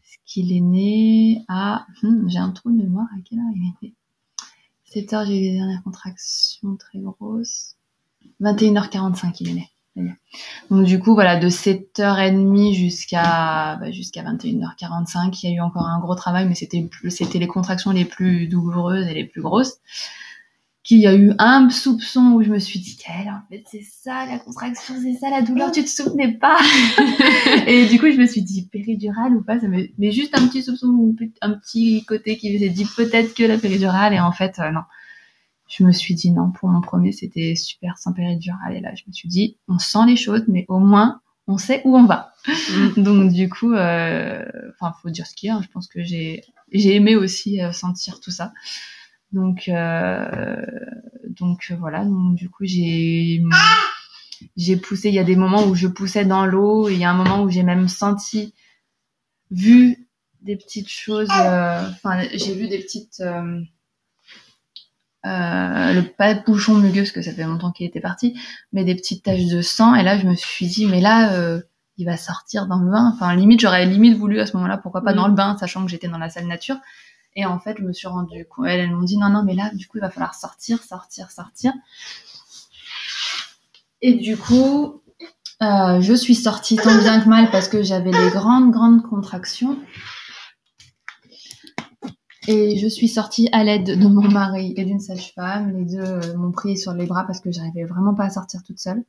ce 0.05 0.17
qu'il 0.25 0.53
est 0.53 0.61
né 0.61 1.45
à 1.49 1.85
hmm, 2.03 2.29
j'ai 2.29 2.39
un 2.39 2.53
trou 2.53 2.71
de 2.71 2.77
mémoire 2.77 3.09
à 3.13 3.21
quelle 3.25 3.41
heure 3.41 3.51
il 3.57 3.75
né 3.83 3.95
7 4.85 5.13
heures 5.15 5.27
j'ai 5.27 5.37
eu 5.37 5.41
les 5.41 5.53
dernières 5.55 5.83
contractions 5.83 6.77
très 6.77 7.01
grosses 7.01 7.77
21h45 8.41 9.37
il 9.41 9.49
est 9.49 9.55
né. 9.55 9.71
Donc 10.71 10.85
du 10.85 10.99
coup 10.99 11.15
voilà 11.15 11.37
de 11.37 11.49
7h30 11.49 12.75
jusqu'à 12.75 13.77
bah, 13.81 13.91
jusqu'à 13.91 14.23
21h45 14.23 15.39
il 15.43 15.51
y 15.51 15.53
a 15.53 15.57
eu 15.57 15.61
encore 15.61 15.87
un 15.87 15.99
gros 16.01 16.15
travail 16.15 16.47
mais 16.47 16.55
c'était 16.55 16.89
c'était 17.09 17.39
les 17.39 17.47
contractions 17.47 17.91
les 17.91 18.05
plus 18.05 18.49
douloureuses 18.49 19.07
et 19.07 19.15
les 19.15 19.25
plus 19.25 19.43
grosses. 19.43 19.79
Qu'il 20.85 21.01
y 21.01 21.07
a 21.07 21.15
eu 21.15 21.33
un 21.39 21.69
soupçon 21.69 22.33
où 22.33 22.43
je 22.43 22.49
me 22.49 22.59
suis 22.59 22.81
dit 22.81 22.97
qu'elle 22.97 23.29
en 23.29 23.43
fait 23.51 23.63
c'est 23.71 23.83
ça 23.83 24.25
la 24.25 24.39
contraction 24.39 24.95
c'est 25.03 25.19
ça 25.19 25.29
la 25.29 25.43
douleur 25.43 25.71
tu 25.71 25.85
te 25.85 25.89
souvenais 25.89 26.33
pas? 26.33 26.57
Et 27.67 27.85
du 27.87 27.99
coup 27.99 28.11
je 28.11 28.17
me 28.17 28.27
suis 28.27 28.41
dit 28.41 28.67
péridurale 28.73 29.35
ou 29.35 29.43
pas 29.43 29.61
ça 29.61 29.69
me... 29.69 29.87
mais 29.99 30.13
juste 30.13 30.35
un 30.35 30.47
petit 30.49 30.63
soupçon 30.63 31.15
un 31.43 31.51
petit 31.53 32.07
côté 32.07 32.39
qui 32.39 32.59
s'est 32.59 32.71
dit 32.71 32.87
peut-être 32.97 33.35
que 33.35 33.43
la 33.43 33.59
péridurale 33.59 34.15
et 34.15 34.21
en 34.21 34.33
fait 34.33 34.59
euh, 34.61 34.71
non 34.71 34.81
je 35.69 35.85
me 35.85 35.93
suis 35.93 36.15
dit 36.15 36.31
non 36.33 36.51
pour 36.51 36.69
mon 36.69 36.81
premier 36.81 37.13
c'était 37.13 37.55
super 37.55 37.95
péridurale 38.15 38.77
et 38.77 38.81
là 38.81 38.95
je 38.95 39.05
me 39.07 39.13
suis 39.13 39.29
dit 39.29 39.57
on 39.69 39.79
sent 39.79 40.07
les 40.07 40.17
choses 40.17 40.45
mais 40.49 40.65
au 40.69 40.79
moins 40.79 41.21
on 41.47 41.59
sait 41.59 41.81
où 41.85 41.97
on 41.97 42.05
va. 42.05 42.33
Mm. 42.47 42.89
donc 43.03 43.33
du 43.33 43.49
coup 43.49 43.73
euh, 43.73 44.45
enfin 44.75 44.95
faut 45.03 45.11
dire 45.11 45.27
ce 45.27 45.35
qu'il 45.35 45.49
y 45.49 45.51
a 45.51 45.57
hein. 45.57 45.63
je 45.63 45.69
pense 45.69 45.89
que 45.89 46.03
j'ai 46.03 46.43
j'ai 46.73 46.95
aimé 46.95 47.17
aussi 47.17 47.63
euh, 47.63 47.73
sentir 47.73 48.21
tout 48.21 48.31
ça. 48.31 48.53
Donc 49.33 49.69
euh, 49.69 50.65
donc 51.29 51.73
voilà. 51.79 52.05
Donc 52.05 52.35
du 52.35 52.49
coup 52.49 52.65
j'ai 52.65 53.43
j'ai 54.57 54.77
poussé. 54.77 55.09
Il 55.09 55.15
y 55.15 55.19
a 55.19 55.25
des 55.25 55.37
moments 55.37 55.65
où 55.67 55.75
je 55.75 55.89
poussais 55.89 56.25
dans 56.25 56.47
l'eau 56.47 56.89
et 56.89 56.95
il 56.95 56.99
y 56.99 57.05
a 57.05 57.11
un 57.11 57.15
moment 57.15 57.43
où 57.43 57.51
j'ai 57.51 57.63
même 57.63 57.89
senti 57.89 58.55
vu 59.51 60.09
des 60.43 60.57
petites 60.57 60.91
choses 60.91 61.31
euh, 61.31 61.89
enfin 61.91 62.23
j'ai 62.33 62.55
vu 62.55 62.69
des 62.69 62.79
petites 62.79 63.23
euh, 65.29 65.93
le 65.93 66.03
pas 66.03 66.33
de 66.33 66.43
bouchon 66.43 66.75
mugueux 66.75 67.03
parce 67.03 67.13
que 67.13 67.21
ça 67.21 67.33
fait 67.33 67.45
longtemps 67.45 67.71
qu'il 67.71 67.87
était 67.87 68.01
parti 68.01 68.39
mais 68.73 68.85
des 68.85 68.95
petites 68.95 69.25
taches 69.25 69.47
de 69.47 69.61
sang 69.61 69.95
et 69.95 70.03
là 70.03 70.17
je 70.17 70.27
me 70.27 70.35
suis 70.35 70.67
dit 70.67 70.87
mais 70.87 71.01
là 71.03 71.35
euh, 71.35 71.61
il 71.99 72.07
va 72.07 72.17
sortir 72.17 72.67
dans 72.67 72.79
le 72.79 72.91
bain. 72.91 73.13
Enfin 73.15 73.35
limite 73.37 73.61
j'aurais 73.61 73.85
limite 73.85 74.17
voulu 74.17 74.41
à 74.41 74.47
ce 74.47 74.57
moment-là 74.57 74.79
pourquoi 74.79 75.03
pas 75.03 75.13
dans 75.13 75.29
le 75.29 75.35
bain 75.35 75.57
sachant 75.59 75.85
que 75.85 75.91
j'étais 75.91 76.09
dans 76.09 76.19
la 76.19 76.31
salle 76.31 76.47
nature. 76.47 76.77
Et 77.37 77.45
en 77.45 77.59
fait 77.59 77.77
je 77.79 77.85
me 77.85 77.93
suis 77.93 78.09
rendu 78.09 78.47
compte 78.49 78.67
elles, 78.69 78.81
elles 78.81 78.91
m'ont 78.91 79.03
dit 79.03 79.19
non 79.19 79.29
non 79.29 79.43
mais 79.45 79.55
là 79.55 79.71
du 79.75 79.87
coup 79.87 79.99
il 79.99 80.01
va 80.01 80.11
falloir 80.11 80.35
sortir 80.35 80.83
sortir 80.83 81.31
sortir. 81.31 81.73
Et 84.01 84.15
du 84.15 84.37
coup 84.37 85.03
euh, 85.61 86.01
je 86.01 86.15
suis 86.15 86.37
sortie 86.37 86.77
tant 86.77 86.97
bien 86.97 87.21
que 87.21 87.29
mal 87.29 87.51
parce 87.51 87.69
que 87.69 87.83
j'avais 87.83 88.13
des 88.13 88.31
grandes 88.31 88.71
grandes 88.71 89.03
contractions 89.03 89.77
et 92.49 92.79
je 92.79 92.89
suis 92.89 93.09
sortie 93.09 93.51
à 93.53 93.63
l'aide 93.63 94.01
de 94.01 94.09
mon 94.09 94.27
mari 94.27 94.73
et 94.79 94.85
d'une 94.87 95.01
sage-femme. 95.01 95.77
Les 95.77 95.85
deux 95.85 96.01
euh, 96.01 96.35
m'ont 96.35 96.51
pris 96.51 96.79
sur 96.79 96.95
les 96.95 97.05
bras 97.05 97.25
parce 97.27 97.41
que 97.41 97.53
j'arrivais 97.53 97.85
vraiment 97.85 98.15
pas 98.15 98.25
à 98.25 98.31
sortir 98.31 98.63
toute 98.63 98.79
seule. 98.79 99.05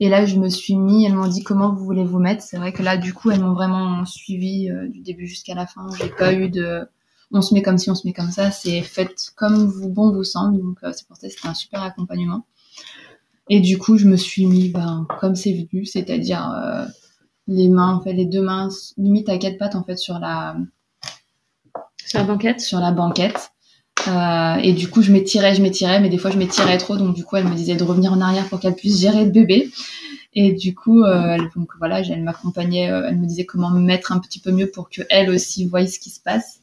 Et 0.00 0.08
là, 0.08 0.26
je 0.26 0.36
me 0.40 0.48
suis 0.48 0.74
mis, 0.74 1.04
elles 1.04 1.14
m'ont 1.14 1.28
dit 1.28 1.44
comment 1.44 1.72
vous 1.72 1.84
voulez 1.84 2.04
vous 2.04 2.18
mettre? 2.18 2.42
C'est 2.42 2.56
vrai 2.56 2.72
que 2.72 2.82
là, 2.82 2.96
du 2.96 3.14
coup, 3.14 3.30
elles 3.30 3.40
m'ont 3.40 3.52
vraiment 3.52 4.04
suivi 4.04 4.70
euh, 4.70 4.88
du 4.88 5.02
début 5.02 5.28
jusqu'à 5.28 5.54
la 5.54 5.68
fin. 5.68 5.86
J'ai 6.00 6.08
pas 6.08 6.34
eu 6.34 6.48
de, 6.48 6.84
on 7.30 7.42
se 7.42 7.54
met 7.54 7.62
comme 7.62 7.78
si, 7.78 7.90
on 7.90 7.94
se 7.94 8.08
met 8.08 8.12
comme 8.12 8.32
ça. 8.32 8.50
C'est 8.50 8.82
fait 8.82 9.32
comme 9.36 9.66
vous, 9.66 9.88
bon 9.88 10.12
vous 10.12 10.24
semble. 10.24 10.58
Donc, 10.58 10.78
euh, 10.82 10.90
c'est 10.92 11.06
pour 11.06 11.16
ça 11.16 11.28
que 11.28 11.32
c'était 11.32 11.46
un 11.46 11.54
super 11.54 11.80
accompagnement. 11.80 12.44
Et 13.50 13.60
du 13.60 13.78
coup, 13.78 13.98
je 13.98 14.08
me 14.08 14.16
suis 14.16 14.46
mis, 14.46 14.70
ben, 14.70 15.06
comme 15.20 15.36
c'est 15.36 15.52
venu, 15.52 15.84
c'est-à-dire 15.84 16.50
euh, 16.50 16.86
les 17.46 17.68
mains, 17.68 17.94
en 17.94 18.00
fait, 18.00 18.14
les 18.14 18.26
deux 18.26 18.42
mains, 18.42 18.68
limite 18.96 19.28
à 19.28 19.38
quatre 19.38 19.58
pattes, 19.58 19.76
en 19.76 19.84
fait, 19.84 19.96
sur 19.96 20.18
la, 20.18 20.56
Sur 22.06 22.18
la 22.18 22.24
banquette. 22.24 22.60
sur 22.60 22.80
la 22.80 22.92
banquette. 22.92 23.50
Euh, 24.08 24.56
et 24.56 24.72
du 24.72 24.88
coup, 24.88 25.02
je 25.02 25.12
m'étirais, 25.12 25.54
je 25.54 25.62
m'étirais, 25.62 26.00
mais 26.00 26.08
des 26.08 26.18
fois, 26.18 26.30
je 26.30 26.38
m'étirais 26.38 26.78
trop. 26.78 26.96
Donc, 26.96 27.14
du 27.14 27.24
coup, 27.24 27.36
elle 27.36 27.46
me 27.46 27.54
disait 27.54 27.76
de 27.76 27.84
revenir 27.84 28.12
en 28.12 28.20
arrière 28.20 28.48
pour 28.48 28.60
qu'elle 28.60 28.74
puisse 28.74 29.00
gérer 29.00 29.24
le 29.24 29.30
bébé. 29.30 29.70
Et 30.34 30.52
du 30.52 30.74
coup, 30.74 31.02
euh, 31.04 31.34
elle, 31.34 31.48
donc 31.54 31.70
voilà, 31.78 32.00
elle 32.00 32.22
m'accompagnait, 32.22 32.90
euh, 32.90 33.06
elle 33.08 33.18
me 33.18 33.26
disait 33.26 33.46
comment 33.46 33.70
me 33.70 33.80
mettre 33.80 34.10
un 34.12 34.18
petit 34.18 34.40
peu 34.40 34.50
mieux 34.50 34.68
pour 34.68 34.90
que 34.90 35.02
elle 35.08 35.30
aussi 35.30 35.66
voie 35.66 35.86
ce 35.86 35.98
qui 35.98 36.10
se 36.10 36.20
passe. 36.20 36.60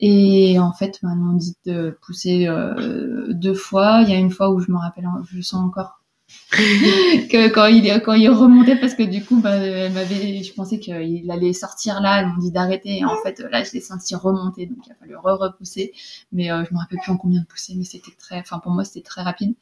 Et 0.00 0.58
en 0.58 0.72
fait, 0.72 0.98
elles 1.02 1.16
m'ont 1.16 1.34
dit 1.34 1.56
de 1.66 1.98
pousser 2.02 2.46
euh, 2.48 3.32
deux 3.32 3.54
fois. 3.54 4.00
Il 4.02 4.10
y 4.10 4.12
a 4.12 4.18
une 4.18 4.30
fois 4.30 4.50
où 4.50 4.60
je 4.60 4.70
me 4.70 4.78
rappelle, 4.78 5.06
je 5.30 5.40
sens 5.40 5.64
encore 5.64 6.02
que 7.30 7.48
quand 7.48 7.66
il 7.66 8.00
quand 8.02 8.14
il 8.14 8.28
remontait 8.30 8.76
parce 8.76 8.94
que 8.94 9.02
du 9.02 9.24
coup 9.24 9.40
bah, 9.40 9.54
elle 9.56 9.92
m'avait 9.92 10.42
je 10.42 10.52
pensais 10.54 10.78
qu'il 10.78 11.30
allait 11.30 11.52
sortir 11.52 12.00
là 12.00 12.20
elles 12.20 12.26
m'ont 12.28 12.38
dit 12.38 12.50
d'arrêter. 12.50 12.98
Et 12.98 13.04
en 13.04 13.16
fait 13.22 13.40
là 13.50 13.62
je 13.64 13.72
l'ai 13.72 13.80
senti 13.80 14.14
remonter 14.14 14.66
donc 14.66 14.78
il 14.86 14.92
a 14.92 14.94
fallu 14.94 15.16
re 15.16 15.38
repousser 15.38 15.92
mais 16.32 16.50
euh, 16.50 16.64
je 16.68 16.74
me 16.74 16.78
rappelle 16.78 16.98
plus 17.02 17.12
en 17.12 17.16
combien 17.16 17.40
de 17.40 17.46
pousser 17.46 17.74
mais 17.76 17.84
c'était 17.84 18.12
très 18.18 18.38
enfin 18.38 18.58
pour 18.58 18.72
moi 18.72 18.84
c'était 18.84 19.02
très 19.02 19.22
rapide. 19.22 19.54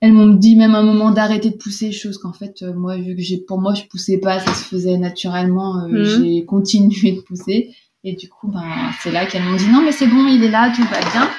Elles 0.00 0.12
m'ont 0.12 0.26
dit 0.26 0.56
même 0.56 0.74
un 0.74 0.82
moment 0.82 1.10
d'arrêter 1.10 1.48
de 1.50 1.56
pousser 1.56 1.90
chose 1.92 2.18
qu'en 2.18 2.32
fait 2.34 2.62
euh, 2.62 2.74
moi 2.74 2.96
vu 2.96 3.16
que 3.16 3.22
j'ai 3.22 3.38
pour 3.38 3.58
moi 3.60 3.72
je 3.74 3.84
poussais 3.84 4.18
pas 4.18 4.38
ça 4.40 4.52
se 4.54 4.64
faisait 4.64 4.98
naturellement 4.98 5.84
euh, 5.84 5.88
Mhm. 5.88 6.04
j'ai 6.04 6.44
continué 6.44 7.12
de 7.12 7.20
pousser. 7.20 7.74
Et 8.06 8.14
du 8.14 8.28
coup 8.28 8.48
ben 8.48 8.62
c'est 9.02 9.10
là 9.12 9.24
qu'elles 9.24 9.44
m'ont 9.44 9.56
dit 9.56 9.68
non 9.68 9.80
mais 9.82 9.92
c'est 9.92 10.06
bon 10.06 10.26
il 10.26 10.44
est 10.44 10.50
là 10.50 10.70
tout 10.76 10.82
va 10.82 11.00
bien 11.12 11.30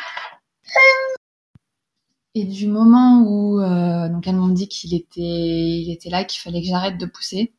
et 2.36 2.43
du 2.43 2.67
moment 2.67 3.21
où 3.21 3.62
euh, 3.62 4.10
donc 4.10 4.28
elles 4.28 4.36
m'ont 4.36 4.50
dit 4.50 4.67
qu'il 4.67 4.93
était 4.93 5.21
il 5.21 5.89
était 5.91 6.10
là 6.10 6.26
qu'il 6.26 6.41
fallait 6.41 6.62
que 6.62 6.67
j'arrête 6.67 6.98
de 6.98 7.06
pousser 7.06 7.54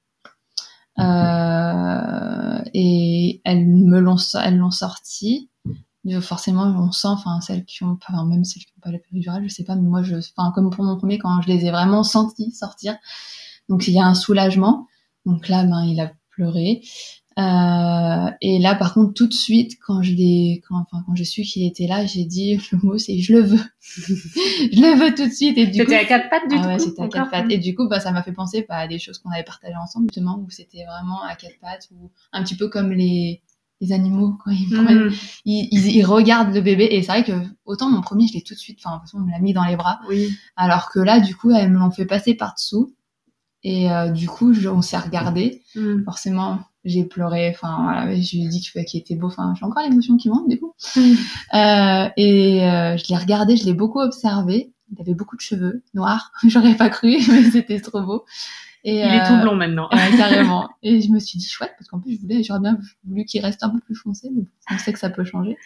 euh, 0.98 2.60
et 2.74 3.40
elles 3.44 3.66
me 3.66 3.98
l'ont 3.98 4.16
elles 4.42 4.58
l'ont 4.58 4.70
sorti. 4.70 5.50
Donc, 6.04 6.20
forcément 6.20 6.64
on 6.64 6.92
sent 6.92 7.08
enfin 7.08 7.40
celles 7.40 7.64
qui 7.64 7.82
ont 7.82 7.96
pas 7.96 8.12
enfin, 8.12 8.26
même 8.26 8.44
celles 8.44 8.62
qui 8.62 8.72
ont 8.76 8.80
pas 8.80 8.92
la 8.92 8.98
péridurale 8.98 9.42
je 9.44 9.48
sais 9.48 9.64
pas 9.64 9.74
mais 9.74 9.88
moi 9.88 10.02
je 10.02 10.16
enfin 10.36 10.52
comme 10.54 10.70
pour 10.70 10.84
mon 10.84 10.96
premier 10.96 11.18
quand 11.18 11.40
je 11.40 11.48
les 11.48 11.64
ai 11.64 11.70
vraiment 11.70 12.04
sentis 12.04 12.52
sortir. 12.52 12.96
Donc 13.68 13.88
il 13.88 13.94
y 13.94 13.98
a 13.98 14.04
un 14.04 14.14
soulagement. 14.14 14.86
Donc 15.24 15.48
là 15.48 15.64
ben 15.64 15.84
il 15.84 16.00
a 16.00 16.12
pleuré 16.30 16.82
euh, 17.38 18.30
et 18.40 18.58
là, 18.58 18.74
par 18.74 18.94
contre, 18.94 19.12
tout 19.12 19.26
de 19.26 19.34
suite, 19.34 19.72
quand 19.86 20.02
je 20.02 20.12
l'ai, 20.12 20.62
quand, 20.68 20.76
enfin, 20.76 21.02
quand 21.06 21.14
j'ai 21.14 21.24
su 21.26 21.42
qu'il 21.42 21.66
était 21.66 21.86
là, 21.86 22.06
j'ai 22.06 22.24
dit 22.24 22.56
le 22.72 22.78
mot, 22.82 22.96
c'est 22.98 23.18
je 23.18 23.32
le 23.34 23.40
veux, 23.40 23.60
je 23.80 24.80
le 24.80 24.98
veux 24.98 25.14
tout 25.14 25.26
de 25.26 25.32
suite. 25.32 25.58
Et 25.58 25.66
du 25.66 25.84
coup, 25.84 25.92
à 25.92 26.04
quatre 26.04 26.30
pattes 26.30 26.48
du 26.48 26.56
ah 26.58 26.66
ouais, 26.66 26.76
coup 26.76 26.82
c'était 26.84 27.02
à 27.02 27.08
quatre 27.08 27.30
pattes. 27.30 27.46
Et 27.50 27.58
du 27.58 27.74
coup, 27.74 27.88
bah, 27.88 28.00
ça 28.00 28.10
m'a 28.12 28.22
fait 28.22 28.32
penser 28.32 28.64
bah, 28.68 28.76
à 28.76 28.88
des 28.88 28.98
choses 28.98 29.18
qu'on 29.18 29.30
avait 29.30 29.44
partagées 29.44 29.76
ensemble, 29.76 30.06
justement, 30.10 30.38
où 30.38 30.48
c'était 30.50 30.84
vraiment 30.84 31.22
à 31.22 31.34
quatre 31.36 31.58
pattes, 31.60 31.88
ou 31.92 32.10
un 32.32 32.42
petit 32.42 32.54
peu 32.56 32.68
comme 32.68 32.90
les, 32.92 33.42
les 33.82 33.92
animaux 33.92 34.38
quand 34.42 34.50
ils 34.52 34.68
prennent, 34.70 35.08
Mm. 35.08 35.12
ils, 35.44 35.68
ils, 35.72 35.96
ils 35.96 36.04
regardent 36.04 36.54
le 36.54 36.62
bébé 36.62 36.88
et 36.90 37.02
c'est 37.02 37.08
vrai 37.12 37.24
que 37.24 37.32
autant 37.66 37.90
mon 37.90 38.00
premier 38.00 38.26
je 38.26 38.32
l'ai 38.32 38.42
tout 38.42 38.54
de 38.54 38.58
suite, 38.58 38.78
enfin 38.82 39.02
on 39.12 39.20
me 39.20 39.30
l'a 39.30 39.38
mis 39.38 39.52
dans 39.52 39.64
les 39.64 39.76
bras, 39.76 40.00
Oui. 40.08 40.30
alors 40.56 40.88
que 40.90 40.98
là 40.98 41.20
du 41.20 41.36
coup 41.36 41.50
elles 41.50 41.70
me 41.70 41.78
l'ont 41.78 41.90
fait 41.90 42.06
passer 42.06 42.32
par 42.34 42.54
dessous 42.54 42.94
et 43.62 43.90
euh, 43.92 44.08
du 44.08 44.28
coup 44.28 44.54
je- 44.54 44.70
on 44.70 44.80
s'est 44.80 44.96
regardé, 44.96 45.62
Mm. 45.74 46.04
forcément 46.04 46.60
j'ai 46.86 47.04
pleuré, 47.04 47.50
enfin 47.50 47.82
voilà, 47.82 48.14
je 48.14 48.36
lui 48.36 48.44
ai 48.44 48.48
dit 48.48 48.60
qu'il 48.60 49.00
était 49.00 49.16
beau, 49.16 49.26
enfin 49.26 49.52
j'ai 49.58 49.64
encore 49.64 49.82
l'émotion 49.82 50.16
qui 50.16 50.28
monte 50.28 50.48
du 50.48 50.58
coup. 50.58 50.72
Mm. 50.94 51.00
Euh, 51.54 52.08
et 52.16 52.64
euh, 52.64 52.96
je 52.96 53.04
l'ai 53.08 53.16
regardé, 53.16 53.56
je 53.56 53.66
l'ai 53.66 53.74
beaucoup 53.74 54.00
observé. 54.00 54.72
Il 54.92 55.00
avait 55.00 55.14
beaucoup 55.14 55.36
de 55.36 55.40
cheveux 55.40 55.82
noirs, 55.94 56.30
j'aurais 56.46 56.76
pas 56.76 56.88
cru, 56.88 57.16
mais 57.28 57.50
c'était 57.50 57.80
trop 57.80 58.00
beau. 58.02 58.24
Et, 58.84 58.98
Il 58.98 59.00
est 59.00 59.20
euh, 59.20 59.26
tout 59.26 59.42
blond 59.42 59.56
maintenant. 59.56 59.88
ouais, 59.92 60.10
carrément. 60.16 60.68
Et 60.82 61.00
je 61.00 61.10
me 61.10 61.18
suis 61.18 61.38
dit 61.38 61.48
chouette 61.48 61.72
parce 61.76 61.88
qu'en 61.88 61.98
plus 61.98 62.14
je 62.14 62.20
voulais, 62.20 62.42
j'aurais 62.44 62.60
bien 62.60 62.78
voulu 63.04 63.24
qu'il 63.24 63.42
reste 63.42 63.64
un 63.64 63.70
peu 63.70 63.80
plus 63.80 63.96
foncé, 63.96 64.30
mais 64.34 64.44
on 64.70 64.78
sait 64.78 64.92
que 64.92 64.98
ça 65.00 65.10
peut 65.10 65.24
changer. 65.24 65.56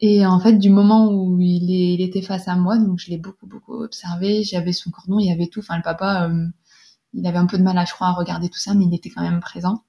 Et 0.00 0.24
en 0.24 0.38
fait, 0.40 0.54
du 0.54 0.70
moment 0.70 1.10
où 1.12 1.38
il, 1.40 1.70
est, 1.70 1.94
il 1.94 2.00
était 2.00 2.22
face 2.22 2.48
à 2.48 2.54
moi, 2.54 2.78
donc 2.78 3.00
je 3.00 3.10
l'ai 3.10 3.18
beaucoup 3.18 3.46
beaucoup 3.46 3.82
observé. 3.82 4.44
J'avais 4.44 4.72
son 4.72 4.90
cordon, 4.90 5.18
il 5.18 5.26
y 5.26 5.32
avait 5.32 5.48
tout. 5.48 5.58
Enfin, 5.60 5.76
le 5.76 5.82
papa, 5.82 6.28
euh, 6.28 6.46
il 7.12 7.26
avait 7.26 7.38
un 7.38 7.46
peu 7.46 7.58
de 7.58 7.62
mal, 7.64 7.76
à, 7.76 7.84
je 7.84 7.92
crois, 7.92 8.08
à 8.08 8.12
regarder 8.12 8.48
tout 8.48 8.58
ça, 8.58 8.74
mais 8.74 8.84
il 8.84 8.94
était 8.94 9.10
quand 9.10 9.22
même 9.22 9.40
présent. 9.40 9.82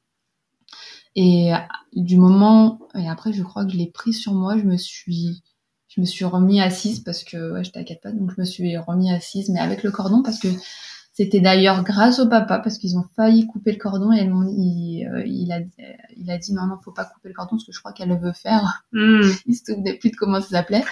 Et 1.15 1.54
euh, 1.54 1.58
du 1.93 2.17
moment, 2.17 2.80
et 2.95 3.10
après, 3.10 3.34
je 3.34 3.43
crois 3.43 3.65
que 3.65 3.72
je 3.72 3.78
l'ai 3.78 3.89
pris 3.91 4.13
sur 4.13 4.34
moi, 4.34 4.58
je 4.58 4.63
me 4.63 4.78
suis, 4.78 5.41
je 5.88 6.02
me 6.02 6.06
suis 6.06 6.26
remis 6.26 6.62
assise 6.62 7.00
parce 7.02 7.24
que 7.24 7.54
ouais, 7.54 7.63
j'étais 7.63 7.80
à 7.80 7.84
quatre 7.84 8.02
pattes, 8.02 8.17
donc 8.17 8.32
je 8.36 8.39
me 8.39 8.45
suis 8.45 8.78
remis 8.78 9.12
assise, 9.12 9.50
mais 9.50 9.60
avec 9.60 9.84
le 9.84 9.91
cordon 9.91 10.22
parce 10.24 10.39
que 10.39 10.48
c'était 11.12 11.41
d'ailleurs 11.41 11.84
grâce 11.84 12.19
au 12.19 12.30
papa 12.30 12.60
parce 12.60 12.78
qu'ils 12.78 12.98
ont 12.98 13.04
failli 13.15 13.45
couper 13.45 13.74
le 13.74 13.78
cordon 13.78 14.13
et 14.13 14.22
il, 14.22 15.06
euh, 15.12 15.24
il, 15.26 15.52
a, 15.52 15.60
il 16.15 16.32
a 16.32 16.38
dit 16.38 16.54
non 16.54 16.65
non 16.67 16.78
faut 16.82 16.93
pas 16.93 17.04
couper 17.04 17.28
le 17.28 17.34
cordon 17.36 17.58
parce 17.58 17.65
que 17.65 17.74
je 17.74 17.80
crois 17.80 17.91
qu'elle 17.91 18.08
le 18.10 18.17
veut 18.17 18.32
faire. 18.32 18.86
Mm. 18.93 19.22
Il 19.48 19.56
se 19.56 19.65
souvenait 19.65 19.98
plus 19.98 20.12
de 20.12 20.15
comment 20.15 20.39
ça 20.39 20.48
s'appelait. 20.48 20.86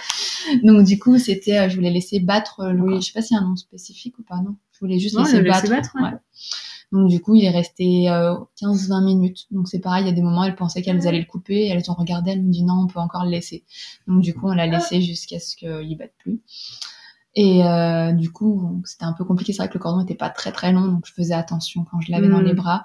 Donc 0.64 0.84
du 0.84 0.98
coup 0.98 1.16
c'était, 1.18 1.58
euh, 1.58 1.68
je 1.70 1.76
voulais 1.76 1.90
laisser 1.90 2.20
battre 2.20 2.66
le. 2.66 2.82
Oui. 2.82 3.00
Je 3.00 3.06
sais 3.06 3.12
pas 3.12 3.22
s'il 3.22 3.36
y 3.36 3.40
a 3.40 3.42
un 3.42 3.48
nom 3.48 3.56
spécifique 3.56 4.18
ou 4.18 4.22
pas 4.22 4.36
non. 4.36 4.56
Je 4.72 4.80
voulais 4.80 4.98
juste 4.98 5.14
Non, 5.16 5.22
laisser 5.22 5.38
le 5.38 5.44
laisser 5.44 5.68
battre. 5.68 5.94
battre, 5.94 6.12
ouais. 6.12 6.18
Donc 6.90 7.08
du 7.08 7.20
coup 7.20 7.34
il 7.34 7.44
est 7.44 7.50
resté 7.50 8.10
euh, 8.10 8.34
15-20 8.60 9.04
minutes. 9.04 9.46
Donc 9.50 9.68
c'est 9.68 9.80
pareil, 9.80 10.04
il 10.04 10.06
y 10.08 10.10
a 10.10 10.14
des 10.14 10.22
moments 10.22 10.44
elles 10.44 10.56
pensaient 10.56 10.82
qu'elles 10.82 11.06
allaient 11.06 11.20
le 11.20 11.26
couper, 11.26 11.66
elles 11.66 11.90
ont 11.90 11.94
regardé, 11.94 12.32
elles 12.32 12.42
m'ont 12.42 12.48
dit 12.48 12.64
non 12.64 12.84
on 12.84 12.86
peut 12.86 13.00
encore 13.00 13.24
le 13.24 13.30
laisser. 13.30 13.64
Donc 14.06 14.22
du 14.22 14.34
coup 14.34 14.48
on 14.48 14.54
l'a 14.54 14.66
laissé 14.66 15.00
jusqu'à 15.02 15.38
ce 15.38 15.56
qu'il 15.56 15.96
batte 15.96 16.14
plus. 16.18 16.40
Et 17.34 17.64
euh, 17.64 18.12
du 18.12 18.32
coup, 18.32 18.82
c'était 18.84 19.04
un 19.04 19.12
peu 19.12 19.24
compliqué. 19.24 19.52
C'est 19.52 19.58
vrai 19.58 19.68
que 19.68 19.74
le 19.74 19.80
cordon 19.80 20.00
n'était 20.00 20.16
pas 20.16 20.30
très 20.30 20.50
très 20.50 20.72
long, 20.72 20.86
donc 20.88 21.06
je 21.06 21.12
faisais 21.12 21.34
attention 21.34 21.84
quand 21.84 22.00
je 22.00 22.10
l'avais 22.10 22.28
dans 22.28 22.40
les 22.40 22.54
bras. 22.54 22.84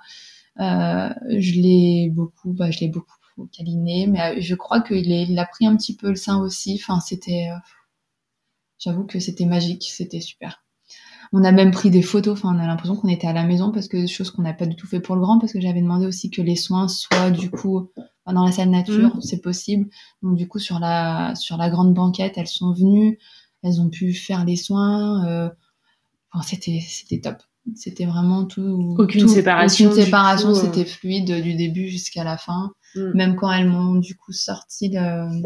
Euh, 0.60 1.10
je 1.40 1.54
l'ai 1.60 2.10
beaucoup, 2.12 2.54
bah, 2.54 2.70
je 2.70 2.80
l'ai 2.80 2.88
beaucoup 2.88 3.16
câliné, 3.52 4.08
mais 4.08 4.22
euh, 4.22 4.36
je 4.40 4.56
crois 4.56 4.82
qu'il 4.82 5.10
il 5.12 5.40
a 5.40 5.46
pris 5.46 5.66
un 5.66 5.76
petit 5.76 5.96
peu 5.96 6.10
le 6.10 6.16
sein 6.16 6.40
aussi. 6.40 6.80
Enfin, 6.82 7.00
c'était, 7.00 7.50
euh, 7.52 7.58
j'avoue 8.78 9.06
que 9.06 9.20
c'était 9.20 9.46
magique, 9.46 9.84
c'était 9.92 10.22
super. 10.22 10.63
On 11.36 11.44
a 11.44 11.52
même 11.52 11.72
pris 11.72 11.90
des 11.90 12.02
photos. 12.04 12.34
Enfin, 12.38 12.56
on 12.56 12.60
a 12.60 12.68
l'impression 12.68 12.96
qu'on 12.96 13.08
était 13.08 13.28
à 13.28 13.34
la 13.34 13.44
maison 13.44 13.72
parce 13.72 13.88
que 13.88 14.06
chose 14.08 14.30
qu'on 14.32 14.44
n'a 14.44 14.54
pas 14.54 14.66
du 14.68 14.76
tout 14.76 14.86
fait 14.88 15.00
pour 15.00 15.16
le 15.16 15.22
grand, 15.22 15.40
parce 15.40 15.52
que 15.52 15.60
j'avais 15.60 15.82
demandé 15.82 16.06
aussi 16.06 16.30
que 16.30 16.42
les 16.44 16.56
soins 16.56 16.88
soient 16.88 17.32
du 17.32 17.50
coup 17.50 17.90
dans 18.28 18.46
la 18.46 18.52
salle 18.52 18.70
nature, 18.70 19.18
c'est 19.22 19.42
possible. 19.42 19.90
Donc 20.22 20.36
du 20.38 20.48
coup 20.48 20.60
sur 20.60 20.80
la 20.80 21.34
sur 21.36 21.58
la 21.58 21.70
grande 21.70 21.94
banquette, 21.94 22.34
elles 22.38 22.48
sont 22.48 22.72
venues, 22.74 23.18
elles 23.64 23.82
ont 23.82 23.90
pu 23.90 24.14
faire 24.14 24.46
les 24.46 24.56
soins. 24.56 25.26
euh, 25.28 25.50
Enfin, 26.32 26.46
c'était 26.48 26.80
c'était 26.88 27.20
top. 27.20 27.38
C'était 27.76 28.06
vraiment 28.06 28.46
tout. 28.46 28.96
Aucune 29.00 29.22
tout- 29.22 29.28
séparation, 29.28 29.90
Aucune 29.92 30.04
séparation. 30.04 30.50
euh. 30.50 30.54
C'était 30.56 30.86
fluide 30.86 31.42
du 31.42 31.56
début 31.56 31.88
jusqu'à 31.90 32.24
la 32.24 32.38
fin. 32.38 32.72
Mm. 32.96 33.12
Même 33.16 33.36
quand 33.36 33.52
elles 33.52 33.68
m'ont 33.70 33.96
du 33.96 34.16
coup 34.16 34.34
sorti 34.34 34.90
le, 34.94 35.42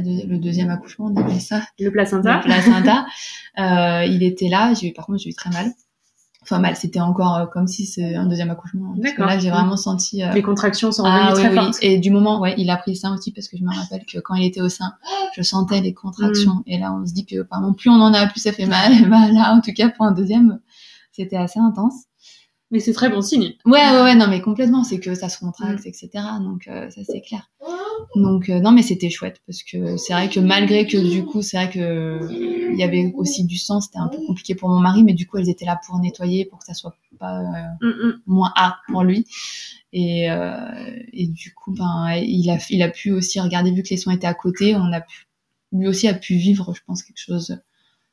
deux- 0.00 0.26
le 0.26 0.38
deuxième 0.38 0.70
accouchement, 0.70 1.06
on 1.06 1.16
appelait 1.16 1.40
ça 1.40 1.62
Le 1.78 1.90
placenta. 1.90 2.36
le 2.38 2.42
placenta, 2.44 3.06
euh, 3.58 4.04
il 4.06 4.22
était 4.22 4.48
là. 4.48 4.72
J'ai 4.74 4.88
eu, 4.88 4.92
par 4.92 5.06
contre, 5.06 5.18
j'ai 5.18 5.30
eu 5.30 5.34
très 5.34 5.50
mal. 5.50 5.72
Enfin 6.42 6.58
mal, 6.58 6.74
c'était 6.74 7.00
encore 7.00 7.36
euh, 7.36 7.46
comme 7.46 7.66
si 7.66 7.84
c'est 7.84 8.14
un 8.14 8.24
deuxième 8.26 8.48
accouchement. 8.50 8.94
Parce 8.94 8.98
que 9.12 9.20
D'accord. 9.20 9.26
là, 9.26 9.38
j'ai 9.38 9.50
vraiment 9.50 9.76
senti. 9.76 10.22
euh, 10.22 10.32
Les 10.32 10.40
contractions 10.42 10.90
sont 10.90 11.04
ah 11.04 11.32
oui, 11.34 11.40
très 11.40 11.48
oui. 11.50 11.54
fortes. 11.54 11.76
Et 11.82 11.98
du 11.98 12.10
moment, 12.10 12.40
ouais, 12.40 12.54
il 12.56 12.70
a 12.70 12.76
pris 12.78 12.92
le 12.92 12.96
sein 12.96 13.14
aussi 13.14 13.30
parce 13.32 13.46
que 13.46 13.58
je 13.58 13.62
me 13.62 13.74
rappelle 13.74 14.06
que 14.06 14.18
quand 14.20 14.34
il 14.36 14.44
était 14.46 14.62
au 14.62 14.70
sein, 14.70 14.94
je 15.36 15.42
sentais 15.42 15.80
les 15.82 15.92
contractions. 15.92 16.54
Mm. 16.54 16.62
Et 16.66 16.78
là, 16.78 16.94
on 16.94 17.04
se 17.06 17.12
dit 17.12 17.26
que, 17.26 17.42
par 17.42 17.58
exemple, 17.60 17.78
plus 17.78 17.90
on 17.90 18.00
en 18.00 18.14
a, 18.14 18.26
plus 18.26 18.40
ça 18.40 18.52
fait 18.52 18.64
mal. 18.66 18.90
bah 19.10 19.30
là, 19.30 19.52
en 19.54 19.60
tout 19.60 19.72
cas, 19.74 19.90
pour 19.90 20.06
un 20.06 20.12
deuxième, 20.12 20.60
c'était 21.12 21.36
assez 21.36 21.60
intense. 21.60 21.92
Mais 22.70 22.78
c'est 22.80 22.92
très 22.94 23.10
bon 23.10 23.20
signe. 23.20 23.52
Ouais, 23.66 23.72
ouais, 23.90 24.02
ouais, 24.02 24.14
non, 24.14 24.26
mais 24.28 24.40
complètement, 24.40 24.82
c'est 24.82 24.98
que 25.00 25.14
ça 25.14 25.28
se 25.28 25.44
Mm. 25.44 25.48
contracte, 25.48 25.84
etc. 25.86 26.08
Donc, 26.40 26.68
euh, 26.68 26.88
ça, 26.88 27.02
c'est 27.04 27.20
clair. 27.20 27.50
Donc, 28.16 28.48
euh, 28.48 28.60
non, 28.60 28.72
mais 28.72 28.82
c'était 28.82 29.10
chouette 29.10 29.40
parce 29.46 29.62
que 29.62 29.96
c'est 29.96 30.12
vrai 30.12 30.28
que 30.28 30.40
malgré 30.40 30.86
que 30.86 30.96
du 30.96 31.24
coup, 31.24 31.42
c'est 31.42 31.56
vrai 31.56 31.70
que 31.70 31.78
euh, 31.78 32.28
il 32.72 32.78
y 32.78 32.82
avait 32.82 33.12
aussi 33.16 33.44
du 33.44 33.56
sang, 33.56 33.80
c'était 33.80 33.98
un 33.98 34.08
peu 34.08 34.18
compliqué 34.26 34.54
pour 34.54 34.68
mon 34.68 34.80
mari, 34.80 35.02
mais 35.02 35.14
du 35.14 35.26
coup, 35.26 35.38
elles 35.38 35.48
étaient 35.48 35.64
là 35.64 35.78
pour 35.86 35.98
nettoyer, 35.98 36.44
pour 36.44 36.58
que 36.58 36.64
ça 36.64 36.74
soit 36.74 36.94
pas 37.18 37.40
euh, 37.40 37.86
Mm, 37.86 38.06
mm. 38.08 38.22
moins 38.26 38.52
hard 38.56 38.74
pour 38.88 39.02
lui. 39.02 39.26
Et, 39.92 40.30
euh, 40.30 41.00
et 41.12 41.26
du 41.26 41.52
coup, 41.54 41.72
ben, 41.72 42.12
il 42.14 42.50
a, 42.50 42.58
il 42.70 42.82
a 42.82 42.88
pu 42.88 43.10
aussi 43.12 43.40
regarder, 43.40 43.72
vu 43.72 43.82
que 43.82 43.90
les 43.90 43.96
soins 43.96 44.14
étaient 44.14 44.26
à 44.26 44.34
côté, 44.34 44.74
on 44.76 44.92
a 44.92 45.00
pu, 45.00 45.26
lui 45.72 45.88
aussi 45.88 46.08
a 46.08 46.14
pu 46.14 46.34
vivre, 46.34 46.72
je 46.74 46.80
pense, 46.86 47.02
quelque 47.02 47.18
chose 47.18 47.58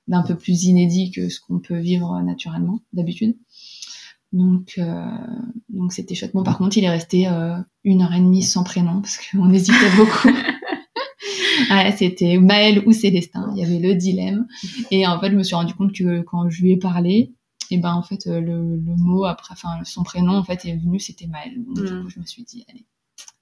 d'un 0.08 0.24
peu 0.24 0.36
plus 0.36 0.64
inédit 0.64 1.12
que 1.12 1.30
ce 1.30 1.40
qu'on 1.40 1.60
peut 1.60 1.78
vivre 1.78 2.20
naturellement, 2.22 2.80
d'habitude. 2.94 3.36
Donc, 4.34 4.74
euh, 4.78 5.06
donc 5.70 5.94
c'était 5.94 6.16
chouette. 6.16 6.34
Bon, 6.34 6.44
par 6.44 6.58
contre, 6.58 6.78
il 6.78 6.84
est 6.84 6.90
resté 6.90 7.28
euh, 7.28 7.58
une 7.84 8.02
heure 8.02 8.14
et 8.14 8.20
demie 8.20 8.44
sans 8.44 8.64
prénom 8.64 9.02
parce 9.02 9.18
qu'on 9.18 9.50
hésitait 9.54 9.96
beaucoup. 9.96 10.28
ouais, 11.72 11.96
c'était 11.98 12.38
Maël 12.38 12.84
ou 12.86 12.92
Célestin. 12.94 13.52
Il 13.56 13.62
y 13.62 13.66
avait 13.66 13.80
le 13.80 13.96
dilemme. 13.96 14.48
Et 14.92 15.08
en 15.08 15.20
fait, 15.20 15.32
je 15.32 15.36
me 15.36 15.44
suis 15.44 15.56
rendu 15.56 15.74
compte 15.74 15.94
que 15.94 16.22
quand 16.22 16.50
je 16.50 16.62
lui 16.62 16.72
ai 16.74 16.78
parlé, 16.78 17.34
et 17.72 17.78
ben 17.78 17.94
en 17.94 18.02
fait, 18.04 18.28
euh, 18.28 18.40
le, 18.40 18.78
le 18.78 18.96
mot 18.96 19.26
après, 19.26 19.54
enfin 19.54 19.84
son 19.84 20.04
prénom 20.04 20.34
en 20.38 20.44
fait 20.44 20.66
est 20.66 20.76
venu, 20.78 21.00
c'était 21.00 21.28
Maël. 21.28 21.54
Donc 21.66 21.86
du 21.86 21.94
Mm. 21.94 22.04
coup, 22.04 22.10
je 22.10 22.20
me 22.20 22.26
suis 22.26 22.44
dit, 22.44 22.66
allez, 22.70 22.86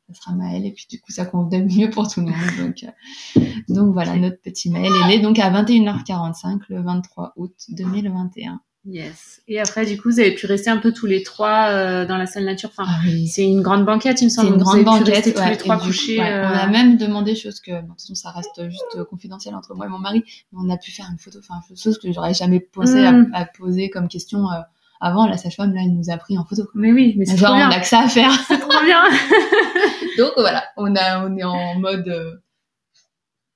ça 0.07 0.13
sera 0.15 0.33
Maël. 0.35 0.65
Et 0.65 0.71
puis 0.71 0.85
du 0.89 0.99
coup, 0.99 1.11
ça 1.11 1.25
convenait 1.25 1.63
mieux 1.63 1.89
pour 1.89 2.07
tout 2.07 2.21
le 2.21 2.27
monde. 2.27 2.35
Donc, 2.59 2.83
euh, 2.83 3.41
donc 3.69 3.93
voilà, 3.93 4.15
notre 4.17 4.41
petit 4.41 4.69
Maël 4.69 4.91
est 5.03 5.07
né 5.07 5.19
donc 5.19 5.37
à 5.39 5.49
21h45 5.51 6.59
le 6.69 6.81
23 6.81 7.33
août 7.37 7.53
2021. 7.69 8.61
Yes. 8.87 9.41
Et 9.47 9.59
après, 9.59 9.85
du 9.85 9.99
coup, 9.99 10.09
vous 10.11 10.19
avez 10.19 10.35
pu 10.35 10.45
rester 10.45 10.69
un 10.69 10.77
peu 10.77 10.91
tous 10.93 11.05
les 11.07 11.23
trois 11.23 11.69
euh, 11.69 12.05
dans 12.05 12.17
la 12.17 12.25
salle 12.27 12.45
nature. 12.45 12.69
Enfin, 12.75 12.87
Ah 12.87 12.99
oui. 13.05 13.27
c'est 13.27 13.43
une 13.43 13.61
grande 13.61 13.83
banquette, 13.85 14.21
il 14.21 14.25
me 14.25 14.29
C'est 14.29 14.35
semble. 14.37 14.49
une 14.49 14.53
Vous 14.55 14.63
grande 14.63 14.77
pu 14.79 14.83
banquette. 14.85 15.15
rester 15.15 15.33
tous 15.33 15.39
ouais, 15.41 15.49
les 15.51 15.57
trois 15.57 15.77
coup, 15.77 15.85
couchés. 15.87 16.19
ouais, 16.19 16.31
euh, 16.31 16.47
On 16.47 16.53
a 16.55 16.67
même 16.67 16.97
demandé 16.97 17.35
chose 17.35 17.59
que, 17.59 17.71
bon, 17.71 17.77
de 17.81 17.87
toute 17.87 18.01
façon, 18.01 18.15
ça 18.15 18.31
reste 18.31 18.69
juste 18.69 19.03
confidentiel 19.09 19.55
entre 19.55 19.73
moi 19.75 19.85
et 19.87 19.89
mon 19.89 19.97
mari, 19.99 20.23
mais 20.51 20.59
on 20.63 20.69
a 20.69 20.77
pu 20.77 20.91
faire 20.91 21.07
une 21.11 21.17
photo, 21.17 21.39
enfin, 21.39 21.61
chose 21.75 21.97
que 21.97 22.11
j'aurais 22.11 22.33
jamais 22.35 22.59
posé 22.59 23.01
Mm. 23.09 23.31
à, 23.33 23.39
à 23.41 23.45
poser 23.45 23.89
comme 23.89 24.07
question 24.07 24.49
euh, 24.51 24.61
avant. 25.01 25.25
La 25.27 25.37
sage-femme, 25.37 25.73
là, 25.73 25.81
elle 25.83 25.93
nous 25.95 26.09
a 26.11 26.17
pris 26.17 26.37
en 26.37 26.45
photo. 26.45 26.63
Mais 26.75 26.91
oui, 26.91 27.15
mais 27.17 27.25
c'est 27.25 27.37
Genre, 27.37 27.49
trop 27.49 27.55
on 27.55 27.67
bien. 27.67 27.69
a 27.71 27.79
que 27.79 27.87
ça 27.87 28.01
à 28.01 28.07
faire. 28.07 28.31
C'est 28.47 28.59
trop 28.59 28.83
bien. 28.83 29.01
Donc 30.17 30.31
voilà, 30.37 30.63
on 30.77 30.95
a, 30.95 31.27
on 31.27 31.35
est 31.37 31.43
en 31.43 31.75
mode 31.79 32.07
euh, 32.07 32.31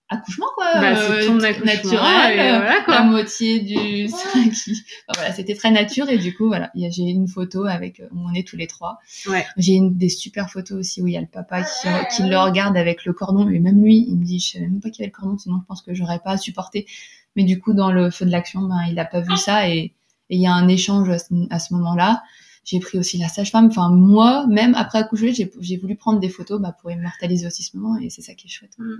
accouchement 0.10 0.48
quoi, 0.56 0.74
Bah, 0.76 0.96
ton 0.96 1.40
accouchement, 1.40 1.66
naturel, 1.66 2.38
et 2.38 2.40
euh, 2.42 2.58
voilà, 2.58 2.82
quoi. 2.84 2.96
la 2.96 3.04
moitié 3.04 3.60
du 3.60 4.10
Enfin, 4.12 5.14
voilà, 5.16 5.34
c'était 5.34 5.56
très 5.56 5.72
nature 5.72 6.10
et 6.10 6.18
du 6.18 6.36
coup 6.36 6.48
voilà, 6.48 6.72
j'ai 6.76 7.04
une 7.04 7.28
photo 7.28 7.66
avec, 7.66 8.00
euh, 8.00 8.08
où 8.12 8.28
on 8.28 8.34
est 8.34 8.48
tous 8.48 8.58
les 8.58 8.68
trois. 8.68 9.00
Ouais. 9.28 9.46
J'ai 9.58 9.74
une 9.74 9.96
des 9.96 10.10
super 10.10 10.50
photos 10.50 10.80
aussi 10.80 11.02
où 11.02 11.08
il 11.08 11.14
y 11.14 11.18
a 11.18 11.22
le 11.22 11.28
papa 11.28 11.64
qui, 11.64 11.88
qui 12.16 12.24
le 12.24 12.38
regarde 12.38 12.76
avec 12.76 13.06
le 13.06 13.14
cordon 13.14 13.48
et 13.50 13.60
même 13.60 13.84
lui, 13.84 14.06
il 14.08 14.18
me 14.18 14.26
dit, 14.26 14.40
je 14.40 14.52
savais 14.54 14.68
même 14.68 14.82
pas 14.82 14.90
qu'il 14.90 15.02
y 15.02 15.04
avait 15.06 15.14
le 15.16 15.20
cordon, 15.20 15.38
sinon 15.38 15.60
je 15.62 15.66
pense 15.66 15.82
que 15.82 15.94
j'aurais 15.94 16.20
pas 16.20 16.38
supporté. 16.38 16.88
Mais 17.36 17.44
du 17.44 17.60
coup 17.60 17.74
dans 17.74 17.92
le 17.92 18.10
feu 18.10 18.26
de 18.26 18.32
l'action, 18.32 18.62
ben 18.62 18.84
il 18.90 18.98
a 19.00 19.06
pas 19.06 19.22
vu 19.22 19.38
ça 19.38 19.70
et 19.70 19.94
il 20.30 20.42
y 20.42 20.48
a 20.48 20.54
un 20.54 20.68
échange 20.68 21.10
à 21.10 21.20
ce, 21.20 21.28
à 21.50 21.60
ce 21.60 21.74
moment-là. 21.76 22.24
J'ai 22.66 22.80
pris 22.80 23.00
aussi 23.00 23.18
la 23.18 23.30
sage-femme. 23.30 23.68
Enfin, 23.68 23.90
moi, 23.90 24.46
même 24.48 24.76
après 24.76 25.00
accoucher, 25.00 25.34
j'ai 25.34 25.52
j'ai 25.60 25.78
voulu 25.78 25.96
prendre 25.96 26.20
des 26.20 26.30
photos 26.30 26.62
bah, 26.62 26.76
pour 26.80 26.92
immortaliser 26.92 27.48
aussi 27.48 27.64
ce 27.64 27.76
moment 27.78 27.98
et 27.98 28.10
c'est 28.10 28.22
ça 28.22 28.34
qui 28.34 28.48
est 28.48 28.50
chouette. 28.50 28.78
Mm. 28.78 28.98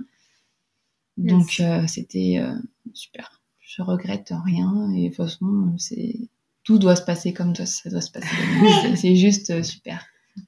Donc, 1.28 1.60
euh, 1.60 1.86
c'était 1.86 2.38
euh, 2.40 2.54
super. 2.94 3.40
Je 3.60 3.82
regrette 3.82 4.32
rien 4.44 4.90
et 4.94 5.04
de 5.04 5.14
toute 5.14 5.16
façon, 5.16 5.74
c'est 5.78 6.16
tout 6.64 6.78
doit 6.78 6.96
se 6.96 7.02
passer 7.02 7.32
comme 7.32 7.54
ça, 7.54 7.66
ça 7.66 7.90
doit 7.90 8.00
se 8.00 8.10
passer. 8.10 8.26
C'est- 8.96 9.16
juste 9.16 9.50
euh, 9.50 9.62
super. 9.62 10.04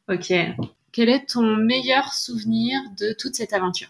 Ok. 0.08 0.32
Quel 0.92 1.08
est 1.08 1.26
ton 1.26 1.56
meilleur 1.56 2.12
souvenir 2.12 2.80
de 2.98 3.14
toute 3.18 3.34
cette 3.34 3.52
aventure? 3.52 3.88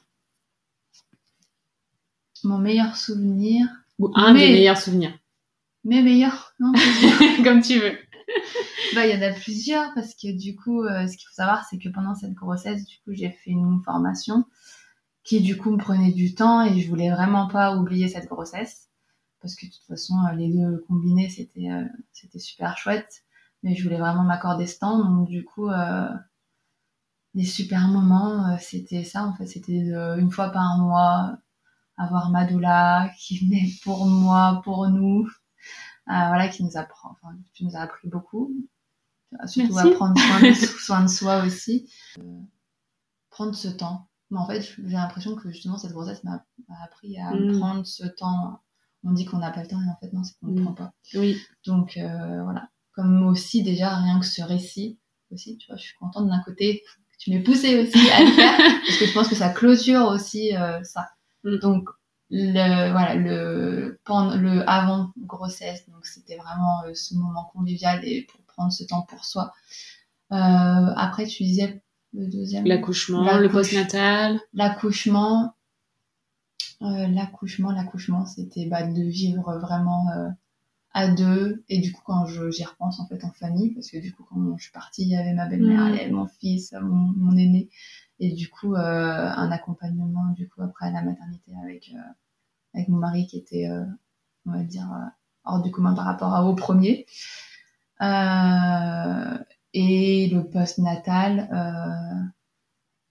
Mon 2.44 2.58
meilleur 2.58 2.96
souvenir, 2.96 3.66
Ou 3.98 4.10
un 4.14 4.32
Mais- 4.34 4.46
des 4.48 4.52
meilleurs 4.54 4.78
souvenirs 4.78 5.18
mes 5.84 6.00
meilleurs, 6.00 6.54
non 6.60 6.72
Comme 7.44 7.60
tu 7.60 7.80
veux. 7.80 7.98
Bah, 8.94 9.04
il 9.06 9.12
y 9.14 9.18
en 9.18 9.22
a 9.22 9.32
plusieurs 9.32 9.92
parce 9.94 10.14
que 10.14 10.30
du 10.30 10.54
coup, 10.54 10.84
ce 10.86 11.16
qu'il 11.16 11.26
faut 11.26 11.34
savoir, 11.34 11.66
c'est 11.68 11.78
que 11.78 11.88
pendant 11.88 12.14
cette 12.14 12.34
grossesse, 12.34 12.84
du 12.86 12.96
coup, 12.98 13.10
j'ai 13.12 13.30
fait 13.30 13.50
une 13.50 13.80
formation 13.84 14.44
qui 15.24 15.40
du 15.40 15.56
coup 15.56 15.70
me 15.70 15.78
prenait 15.78 16.12
du 16.12 16.34
temps 16.34 16.62
et 16.62 16.80
je 16.80 16.88
voulais 16.88 17.10
vraiment 17.10 17.48
pas 17.48 17.76
oublier 17.76 18.08
cette 18.08 18.28
grossesse. 18.28 18.88
Parce 19.40 19.56
que 19.56 19.66
de 19.66 19.72
toute 19.72 19.84
façon, 19.84 20.14
euh, 20.24 20.32
les 20.34 20.52
deux 20.52 20.84
combinés, 20.88 21.28
c'était 21.28 21.70
euh, 21.70 21.84
c'était 22.12 22.38
super 22.38 22.78
chouette, 22.78 23.24
mais 23.62 23.74
je 23.74 23.82
voulais 23.82 23.98
vraiment 23.98 24.22
m'accorder 24.22 24.66
ce 24.66 24.78
temps, 24.78 24.98
donc 24.98 25.28
du 25.28 25.44
coup, 25.44 25.68
euh, 25.68 26.08
des 27.34 27.44
super 27.44 27.88
moments, 27.88 28.56
c'était 28.58 29.04
ça 29.04 29.24
en 29.24 29.34
fait, 29.34 29.46
c'était 29.46 29.90
une 30.18 30.30
fois 30.30 30.50
par 30.50 30.78
mois 30.78 31.38
avoir 31.96 32.30
Madoula 32.30 33.10
qui 33.18 33.38
venait 33.38 33.68
pour 33.82 34.06
moi, 34.06 34.60
pour 34.64 34.88
nous, 34.88 35.28
voilà, 36.06 36.48
qui 36.48 36.62
nous 36.62 36.76
apprend, 36.76 37.12
enfin, 37.12 37.34
qui 37.54 37.64
nous 37.64 37.74
a 37.74 37.80
appris 37.80 38.08
beaucoup, 38.08 38.54
surtout 39.46 39.78
à 39.78 39.90
prendre 39.92 40.20
soin 40.78 41.02
de, 41.04 41.08
soi 41.08 41.42
aussi, 41.44 41.90
prendre 43.30 43.54
ce 43.54 43.68
temps. 43.68 44.08
Mais 44.32 44.40
en 44.40 44.46
fait, 44.46 44.62
j'ai 44.62 44.96
l'impression 44.96 45.36
que 45.36 45.48
justement 45.52 45.78
cette 45.78 45.92
grossesse 45.92 46.24
m'a 46.24 46.42
appris 46.84 47.16
à 47.18 47.30
mm. 47.32 47.58
prendre 47.58 47.86
ce 47.86 48.04
temps. 48.04 48.60
On 49.04 49.12
dit 49.12 49.24
qu'on 49.24 49.38
n'a 49.38 49.52
pas 49.52 49.62
le 49.62 49.68
temps, 49.68 49.80
et 49.80 49.88
en 49.88 49.96
fait 50.00 50.12
non, 50.12 50.24
c'est 50.24 50.34
qu'on 50.40 50.48
ne 50.48 50.60
mm. 50.60 50.64
prend 50.64 50.74
pas. 50.74 50.92
Oui. 51.14 51.38
Donc 51.64 51.96
voilà, 51.96 52.68
comme 52.92 53.24
aussi 53.26 53.62
déjà 53.62 53.94
rien 53.94 54.18
que 54.18 54.26
ce 54.26 54.42
récit 54.42 54.98
aussi, 55.32 55.56
tu 55.58 55.66
vois, 55.68 55.76
je 55.76 55.82
suis 55.82 55.94
contente 55.96 56.28
d'un 56.28 56.40
côté 56.40 56.82
que 57.12 57.18
tu 57.18 57.30
m'aies 57.30 57.42
poussé 57.42 57.80
aussi 57.80 58.10
à 58.10 58.20
le 58.20 58.30
faire 58.32 58.56
parce 58.86 58.98
que 58.98 59.06
je 59.06 59.12
pense 59.12 59.28
que 59.28 59.34
ça 59.34 59.50
clôture 59.50 60.06
aussi 60.06 60.56
euh, 60.56 60.82
ça. 60.82 61.08
Mm. 61.44 61.58
Donc 61.58 61.88
le 62.30 62.90
voilà 62.92 63.14
le 63.14 64.00
pendant 64.04 64.36
le 64.36 64.68
avant 64.68 65.12
grossesse 65.18 65.86
donc 65.90 66.06
c'était 66.06 66.36
vraiment 66.36 66.82
euh, 66.84 66.94
ce 66.94 67.14
moment 67.14 67.50
convivial 67.52 68.02
et 68.04 68.22
pour 68.22 68.40
prendre 68.46 68.72
ce 68.72 68.84
temps 68.84 69.02
pour 69.02 69.24
soi. 69.24 69.52
Euh, 70.32 70.36
après 70.36 71.26
tu 71.26 71.42
disais 71.42 71.82
le 72.12 72.26
deuxième 72.26 72.66
l'accouchement, 72.66 73.38
le 73.38 73.48
postnatal, 73.48 74.40
l'accouchement 74.52 75.54
l'accouchement 76.80 77.70
l'accouchement 77.70 78.26
c'était 78.26 78.66
bah, 78.66 78.82
de 78.82 79.02
vivre 79.02 79.58
vraiment 79.58 80.08
à 80.94 81.08
deux. 81.08 81.64
Et 81.68 81.78
du 81.78 81.92
coup, 81.92 82.02
quand 82.04 82.26
j'y 82.26 82.64
repense 82.64 83.00
en 83.00 83.06
fait 83.06 83.24
en 83.24 83.32
famille, 83.32 83.70
parce 83.70 83.90
que 83.90 83.98
du 83.98 84.12
coup, 84.12 84.24
quand 84.28 84.56
je 84.56 84.62
suis 84.62 84.72
partie, 84.72 85.02
il 85.02 85.08
y 85.08 85.16
avait 85.16 85.32
ma 85.32 85.46
belle-mère, 85.46 85.88
il 85.88 85.96
y 85.96 86.00
avait 86.00 86.10
mon 86.10 86.26
fils, 86.26 86.72
mon, 86.72 87.12
mon 87.16 87.36
aîné. 87.36 87.70
Et 88.18 88.32
du 88.32 88.48
coup, 88.48 88.74
euh, 88.74 88.78
un 88.78 89.50
accompagnement 89.50 90.26
du 90.32 90.48
coup 90.48 90.62
après 90.62 90.86
à 90.86 90.90
la 90.90 91.02
maternité 91.02 91.52
avec, 91.62 91.90
euh, 91.94 91.98
avec 92.74 92.88
mon 92.88 92.98
mari 92.98 93.26
qui 93.26 93.38
était, 93.38 93.68
euh, 93.68 93.84
on 94.46 94.52
va 94.52 94.62
dire, 94.62 94.88
hors 95.44 95.62
du 95.62 95.70
commun 95.70 95.94
par 95.94 96.04
rapport 96.04 96.34
à, 96.34 96.44
au 96.44 96.54
premier. 96.54 97.06
Et 99.74 100.28
le 100.28 100.48
post-natal, 100.48 101.48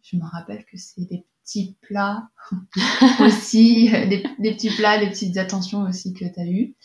je 0.04 0.18
me 0.18 0.24
rappelle 0.24 0.66
que 0.66 0.78
c'est 0.78 1.06
des 1.06 1.26
petits 1.44 1.78
plats 1.82 2.30
aussi, 3.20 3.90
des, 3.90 4.24
des, 4.40 4.54
petits 4.54 4.70
plats, 4.70 5.00
des 5.00 5.10
petites 5.10 5.38
attentions 5.38 5.82
aussi 5.82 6.14
que 6.14 6.26
tu 6.26 6.40
as 6.40 6.46
eues 6.46 6.76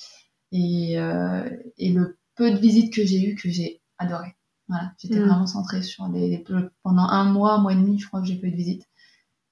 et, 0.53 0.99
euh, 0.99 1.49
et 1.79 1.93
le 1.93 2.19
peu 2.35 2.51
de 2.51 2.57
visites 2.57 2.93
que 2.93 3.05
j'ai 3.05 3.23
eu 3.23 3.35
que 3.35 3.49
j'ai 3.49 3.81
adoré. 3.99 4.37
Voilà, 4.69 4.93
j'étais 4.99 5.19
mm. 5.19 5.27
vraiment 5.27 5.47
centrée 5.47 5.83
sur 5.83 6.09
les, 6.09 6.29
les, 6.29 6.45
pendant 6.83 7.05
un 7.05 7.25
mois, 7.25 7.55
un 7.55 7.61
mois 7.61 7.73
et 7.73 7.77
demi, 7.77 7.99
je 7.99 8.07
crois 8.07 8.21
que 8.21 8.27
j'ai 8.27 8.37
pas 8.37 8.49
eu 8.49 8.53
de 8.53 8.57
visite. 8.57 8.89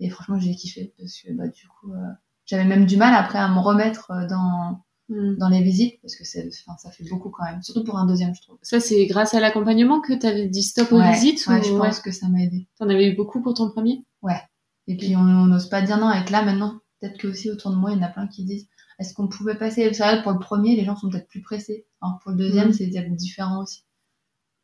Et 0.01 0.11
franchement, 0.11 0.39
j'ai 0.39 0.55
kiffé 0.55 0.93
parce 0.99 1.21
que 1.21 1.33
bah, 1.33 1.49
du 1.49 1.69
coup, 1.69 1.93
euh, 1.93 2.13
j'avais 2.47 2.65
même 2.65 2.87
du 2.87 2.97
mal 2.97 3.15
après 3.15 3.39
à 3.39 3.49
me 3.49 3.61
remettre 3.61 4.11
euh, 4.11 4.27
dans 4.27 4.84
mm. 5.09 5.37
dans 5.37 5.49
les 5.49 5.63
visites 5.63 6.01
parce 6.03 6.17
que 6.17 6.23
enfin, 6.23 6.77
ça 6.79 6.91
fait 6.91 7.05
beaucoup 7.09 7.31
quand 7.31 7.45
même, 7.45 7.63
surtout 7.63 7.85
pour 7.85 7.99
un 7.99 8.07
deuxième, 8.07 8.35
je 8.35 8.43
trouve. 8.43 8.59
Ça, 8.63 8.81
c'est 8.81 9.07
grâce 9.07 9.35
à 9.35 9.41
l'accompagnement 9.41 10.01
que 10.01 10.13
tu 10.13 10.27
avais 10.27 10.49
dit 10.49 10.63
stop 10.63 10.93
aux 10.93 11.03
visites 11.03 11.47
ouais, 11.47 11.63
je 11.63 11.71
pense 11.71 12.01
que 12.01 12.11
ça 12.11 12.29
m'a 12.29 12.43
aidé. 12.43 12.69
T'en 12.79 12.89
avais 12.89 13.11
eu 13.11 13.17
beaucoup 13.17 13.43
pour 13.43 13.55
ton 13.55 13.71
premier? 13.71 14.05
Ouais. 14.23 14.41
Et 14.87 14.97
puis 14.97 15.17
on 15.17 15.23
n'ose 15.23 15.69
pas 15.69 15.83
dire 15.83 15.99
non 15.99 16.09
avec 16.09 16.31
là 16.31 16.43
maintenant. 16.43 16.81
Peut-être 17.01 17.19
que 17.19 17.29
aussi 17.29 17.51
autour 17.51 17.71
de 17.71 17.77
moi, 17.77 17.93
il 17.93 17.99
y 17.99 18.01
en 18.01 18.07
a 18.07 18.09
plein 18.09 18.27
qui 18.27 18.45
disent 18.45 18.69
est-ce 18.99 19.15
qu'on 19.15 19.29
pouvait 19.29 19.57
passer? 19.57 19.89
Vrai 19.91 20.23
pour 20.23 20.33
le 20.33 20.39
premier, 20.39 20.77
les 20.77 20.85
gens 20.85 20.97
sont 20.97 21.09
peut-être 21.09 21.29
plus 21.29 21.43
pressés. 21.43 21.87
Alors 22.01 22.19
pour 22.21 22.31
le 22.31 22.37
deuxième, 22.37 22.69
mm. 22.69 22.73
c'est 22.73 22.87
différent 22.87 23.63
aussi. 23.63 23.85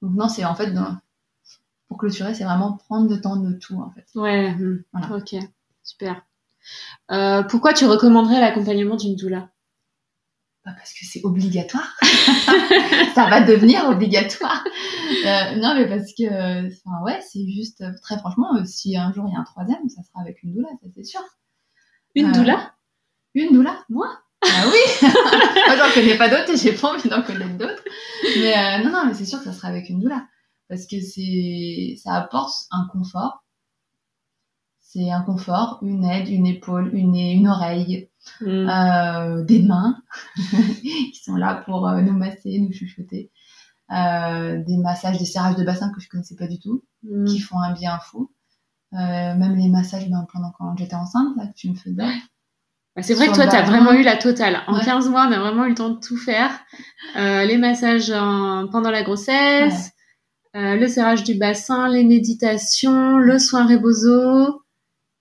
Donc 0.02 0.14
non, 0.14 0.28
c'est 0.28 0.44
en 0.44 0.54
fait, 0.54 0.72
pour 1.88 1.98
clôturer, 1.98 2.34
c'est 2.34 2.44
vraiment 2.44 2.76
prendre 2.76 3.10
le 3.10 3.20
temps 3.20 3.36
de 3.36 3.52
tout 3.52 3.74
en 3.80 3.90
fait. 3.90 4.06
Ouais, 4.14 4.54
mm. 4.54 4.84
voilà. 4.92 5.16
ok, 5.16 5.36
super. 5.82 6.22
Euh, 7.10 7.42
pourquoi 7.42 7.72
tu 7.72 7.86
recommanderais 7.86 8.40
l'accompagnement 8.40 8.96
d'une 8.96 9.16
doula? 9.16 9.50
Bah 10.64 10.72
Parce 10.76 10.92
que 10.92 11.06
c'est 11.06 11.24
obligatoire. 11.24 11.96
ça 13.14 13.28
va 13.30 13.40
devenir 13.40 13.88
obligatoire. 13.88 14.62
Euh, 15.24 15.56
non, 15.56 15.74
mais 15.74 15.88
parce 15.88 16.12
que, 16.12 16.66
enfin, 16.66 17.02
ouais, 17.04 17.20
c'est 17.22 17.48
juste, 17.48 17.82
très 18.02 18.18
franchement, 18.18 18.56
euh, 18.56 18.64
si 18.64 18.96
un 18.96 19.12
jour 19.12 19.24
il 19.26 19.32
y 19.32 19.36
a 19.36 19.40
un 19.40 19.44
troisième, 19.44 19.88
ça 19.88 20.02
sera 20.02 20.20
avec 20.20 20.42
une 20.42 20.52
doula, 20.52 20.68
ça 20.82 20.88
c'est 20.94 21.04
sûr. 21.04 21.22
Une 22.14 22.32
doula? 22.32 22.74
une 23.34 23.54
doula 23.54 23.84
Moi? 23.88 24.08
Ah 24.42 24.66
oui 24.66 25.08
Moi, 25.66 25.76
j'en 25.76 25.94
connais 25.94 26.18
pas 26.18 26.28
d'autres 26.28 26.50
et 26.50 26.56
j'ai 26.56 26.72
pas 26.72 26.94
envie 26.94 27.08
d'en 27.08 27.22
connaître 27.22 27.56
d'autres. 27.56 27.84
Mais 28.36 28.56
euh, 28.56 28.84
non, 28.84 28.90
non, 28.90 29.06
mais 29.06 29.14
c'est 29.14 29.24
sûr 29.24 29.38
que 29.38 29.44
ça 29.44 29.52
sera 29.52 29.68
avec 29.68 29.88
une 29.88 30.00
doula. 30.00 30.26
Parce 30.68 30.86
que 30.86 31.00
c'est, 31.00 31.96
ça 32.02 32.14
apporte 32.14 32.54
un 32.70 32.86
confort. 32.92 33.44
C'est 34.80 35.10
un 35.10 35.22
confort, 35.22 35.78
une 35.82 36.04
aide, 36.04 36.28
une 36.28 36.46
épaule, 36.46 36.90
une, 36.94 37.14
une 37.14 37.48
oreille, 37.48 38.09
mm. 38.40 38.46
euh, 38.46 39.44
des 39.44 39.62
mains 39.62 40.02
qui 40.36 41.20
sont 41.22 41.36
là 41.36 41.62
pour 41.64 41.88
euh, 41.88 42.00
nous 42.00 42.16
masser, 42.16 42.58
nous 42.60 42.72
chuchoter. 42.72 43.30
Euh, 43.90 44.62
des 44.64 44.76
massages, 44.76 45.18
des 45.18 45.24
serrages 45.24 45.56
de 45.56 45.64
bassin 45.64 45.90
que 45.92 46.00
je 46.00 46.08
connaissais 46.08 46.36
pas 46.36 46.46
du 46.46 46.60
tout, 46.60 46.84
mm. 47.02 47.24
qui 47.24 47.40
font 47.40 47.58
un 47.58 47.72
bien 47.72 47.98
fou. 47.98 48.30
Euh, 48.92 48.96
même 48.98 49.56
les 49.56 49.68
massages 49.68 50.08
ben, 50.08 50.26
pendant 50.32 50.52
quand 50.58 50.76
j'étais 50.76 50.96
enceinte, 50.96 51.36
là, 51.36 51.46
que 51.46 51.54
tu 51.54 51.70
me 51.70 51.74
faisais. 51.74 52.02
C'est 53.02 53.14
vrai 53.14 53.28
que 53.28 53.34
toi, 53.34 53.46
tu 53.46 53.56
as 53.56 53.62
vraiment 53.62 53.92
eu 53.92 54.02
la 54.02 54.16
totale. 54.16 54.58
En 54.66 54.78
15 54.78 55.08
mois, 55.08 55.26
on 55.28 55.32
a 55.32 55.38
vraiment 55.38 55.64
eu 55.64 55.70
le 55.70 55.74
temps 55.74 55.90
de 55.90 56.00
tout 56.00 56.16
faire. 56.16 56.50
Euh, 57.16 57.44
les 57.44 57.56
massages 57.56 58.10
pendant 58.10 58.90
la 58.90 59.02
grossesse, 59.02 59.92
euh, 60.56 60.74
le 60.74 60.88
serrage 60.88 61.22
du 61.22 61.34
bassin, 61.34 61.88
les 61.88 62.02
méditations, 62.02 63.18
le 63.18 63.38
soin 63.38 63.66
rebozo, 63.66 64.59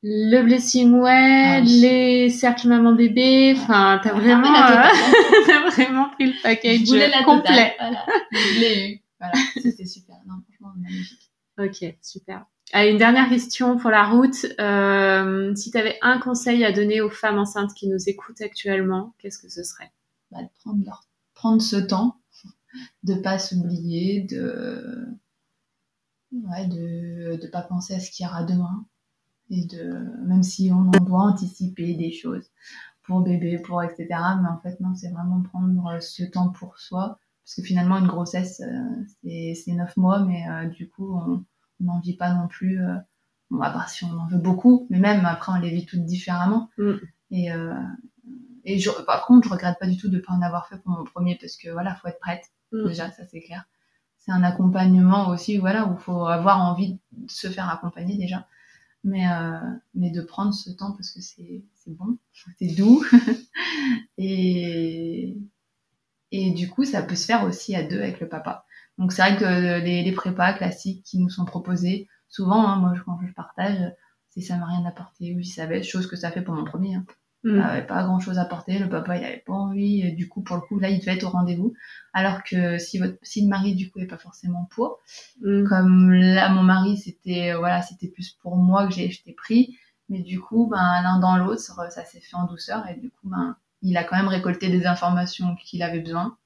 le 0.02 0.44
blessing 0.44 0.94
well, 0.94 1.64
les 1.64 2.30
cercles 2.30 2.68
maman-bébé. 2.68 3.56
Enfin, 3.58 4.00
t'as 4.02 4.14
vraiment, 4.14 4.56
euh, 4.56 5.70
vraiment 5.72 6.10
pris 6.12 6.28
le 6.28 6.42
package 6.42 7.26
complet. 7.26 7.76
Voilà. 7.78 8.06
Je 8.32 8.60
l'ai 8.60 8.90
eu. 8.92 9.02
Voilà, 9.20 9.34
c'était 9.62 9.86
super. 9.86 10.16
Non, 10.28 10.36
franchement, 10.48 10.74
magnifique. 10.78 11.32
Ok, 11.58 11.96
super. 12.02 12.46
Allez, 12.72 12.92
une 12.92 12.98
dernière 12.98 13.28
question 13.28 13.78
pour 13.78 13.90
la 13.90 14.06
route. 14.06 14.46
Euh, 14.60 15.54
si 15.56 15.72
tu 15.72 15.78
avais 15.78 15.98
un 16.02 16.20
conseil 16.20 16.64
à 16.64 16.72
donner 16.72 17.02
aux 17.02 17.10
femmes 17.10 17.40
enceintes 17.40 17.74
qui 17.74 17.90
nous 17.90 18.08
écoutent 18.08 18.42
actuellement, 18.42 19.14
qu'est-ce 19.18 19.40
que 19.40 19.50
ce 19.50 19.64
serait? 19.64 19.92
Bah, 20.32 20.44
de 20.44 20.50
prendre, 20.62 20.86
leur... 20.86 21.04
prendre 21.34 21.62
ce 21.62 21.76
temps, 21.76 22.16
de 23.04 23.16
pas 23.16 23.40
s'oublier, 23.40 24.22
de 24.22 25.08
ouais, 26.32 26.68
de 26.68 27.42
de 27.42 27.48
pas 27.48 27.64
penser 27.64 27.96
à 27.96 28.00
ce 28.00 28.12
qu'il 28.12 28.26
y 28.26 28.30
aura 28.30 28.44
demain 28.44 28.86
et 29.50 29.66
de 29.66 30.06
même 30.26 30.44
si 30.44 30.72
on 30.72 30.90
en 30.90 31.06
doit 31.06 31.22
anticiper 31.22 31.96
des 31.96 32.12
choses 32.12 32.52
pour 33.04 33.22
bébé, 33.22 33.60
pour 33.60 33.82
etc. 33.84 34.08
Mais 34.42 34.50
en 34.50 34.60
fait 34.62 34.80
non, 34.80 34.94
c'est 34.96 35.10
vraiment 35.10 35.42
prendre 35.42 36.02
ce 36.02 36.24
temps 36.24 36.50
pour 36.50 36.78
soi 36.80 37.20
parce 37.44 37.56
que 37.56 37.62
finalement 37.64 37.98
une 37.98 38.08
grossesse 38.08 38.62
euh, 38.62 39.54
c'est 39.56 39.74
neuf 39.74 39.98
mois, 39.98 40.24
mais 40.24 40.48
euh, 40.50 40.66
du 40.66 40.88
coup 40.90 41.16
on 41.16 41.44
on 41.82 41.86
n'en 41.86 42.00
vit 42.00 42.16
pas 42.16 42.34
non 42.34 42.48
plus, 42.48 42.82
euh, 42.82 42.96
bon, 43.50 43.62
à 43.62 43.72
part 43.72 43.90
si 43.90 44.06
on 44.06 44.18
en 44.18 44.28
veut 44.28 44.38
beaucoup, 44.38 44.88
mais 44.90 45.00
même 45.00 45.26
après, 45.26 45.52
on 45.52 45.60
les 45.60 45.70
vit 45.70 45.86
toutes 45.86 46.06
différemment. 46.06 46.70
Mm. 46.78 46.94
Et, 47.32 47.52
euh, 47.52 47.74
et 48.66 48.80
je, 48.80 48.90
par 49.06 49.26
contre, 49.26 49.48
je 49.48 49.54
regrette 49.54 49.78
pas 49.80 49.88
du 49.88 49.98
tout 49.98 50.10
de 50.10 50.20
pas 50.20 50.34
en 50.34 50.42
avoir 50.42 50.68
fait 50.68 50.78
pour 50.78 50.92
mon 50.92 51.04
premier 51.04 51.38
parce 51.40 51.56
que 51.56 51.70
voilà, 51.70 51.96
faut 51.96 52.08
être 52.08 52.20
prête. 52.20 52.46
Mm. 52.72 52.88
Déjà, 52.88 53.12
ça 53.12 53.24
c'est 53.26 53.42
clair. 53.42 53.66
C'est 54.18 54.32
un 54.32 54.44
accompagnement 54.44 55.30
aussi, 55.30 55.58
voilà, 55.58 55.88
où 55.88 55.96
faut 55.98 56.26
avoir 56.26 56.60
envie 56.60 57.00
de 57.14 57.32
se 57.32 57.48
faire 57.48 57.70
accompagner 57.70 58.18
déjà. 58.18 58.46
Mais, 59.04 59.30
euh, 59.32 59.60
mais 59.94 60.12
de 60.12 60.22
prendre 60.22 60.54
ce 60.54 60.70
temps 60.72 60.92
parce 60.92 61.12
que 61.12 61.22
c'est 61.22 61.64
bon, 61.88 62.18
c'est 62.34 62.76
doux. 62.76 63.04
et, 64.18 65.38
et 66.32 66.52
du 66.52 66.70
coup, 66.70 66.84
ça 66.84 67.02
peut 67.02 67.16
se 67.16 67.26
faire 67.26 67.44
aussi 67.46 67.76
à 67.76 67.84
deux 67.84 68.00
avec 68.00 68.20
le 68.20 68.28
papa. 68.28 68.66
Donc 68.98 69.14
c'est 69.14 69.22
vrai 69.22 69.38
que 69.38 69.80
les, 69.84 70.04
les, 70.04 70.12
prépas 70.12 70.54
classiques 70.54 71.04
qui 71.06 71.20
nous 71.20 71.30
sont 71.30 71.46
proposés, 71.46 72.08
souvent, 72.28 72.68
hein, 72.68 72.76
moi 72.78 72.94
quand 73.06 73.18
je 73.26 73.34
partage, 73.34 73.94
c'est 74.30 74.42
ça 74.42 74.58
m'a 74.58 74.66
rien 74.66 74.86
apporté, 74.86 75.34
oui 75.36 75.46
ça 75.46 75.64
avait 75.64 75.84
chose 75.84 76.06
que 76.06 76.18
ça 76.18 76.32
fait 76.32 76.42
pour 76.42 76.54
mon 76.54 76.66
premier. 76.66 76.96
Hein. 76.96 77.06
Mm. 77.44 77.62
avait 77.62 77.88
pas 77.88 78.04
grand 78.04 78.20
chose 78.20 78.38
à 78.38 78.42
apporter, 78.42 78.80
le 78.80 78.90
papa 78.90 79.18
il 79.18 79.24
avait 79.24 79.44
pas 79.46 79.54
envie, 79.54 80.12
du 80.14 80.28
coup 80.28 80.42
pour 80.42 80.58
le 80.58 80.62
coup 80.62 80.78
là 80.78 80.90
il 80.90 81.00
devait 81.00 81.14
être 81.14 81.24
au 81.24 81.30
rendez-vous. 81.30 81.74
Alors 82.14 82.44
que 82.44 82.78
si 82.78 83.00
votre 83.00 83.18
si 83.24 83.42
le 83.44 83.48
mari 83.48 83.76
du 83.76 83.90
coup 83.90 84.00
est 84.00 84.08
pas 84.08 84.18
forcément 84.18 84.68
pour, 84.72 85.00
mm. 85.42 85.68
comme 85.68 86.12
là 86.12 86.50
mon 86.50 86.64
mari 86.64 86.98
c'était 86.98 87.54
voilà 87.54 87.82
c'était 87.82 88.08
plus 88.10 88.32
pour 88.42 88.58
moi 88.58 88.88
que 88.88 88.94
j'ai 88.94 89.10
j'étais 89.10 89.34
pris, 89.34 89.78
mais 90.10 90.20
du 90.20 90.40
coup 90.42 90.68
ben 90.68 91.02
l'un 91.02 91.20
dans 91.20 91.38
l'autre 91.38 91.62
ça, 91.62 91.90
ça 91.90 92.04
s'est 92.04 92.20
fait 92.20 92.36
en 92.36 92.46
douceur 92.46 92.88
et 92.90 92.96
du 92.96 93.10
coup 93.10 93.30
ben 93.30 93.56
il 93.82 93.96
a 93.96 94.04
quand 94.04 94.18
même 94.18 94.28
récolté 94.28 94.70
des 94.70 94.86
informations 94.86 95.56
qu'il 95.56 95.82
avait 95.84 96.02
besoin 96.02 96.38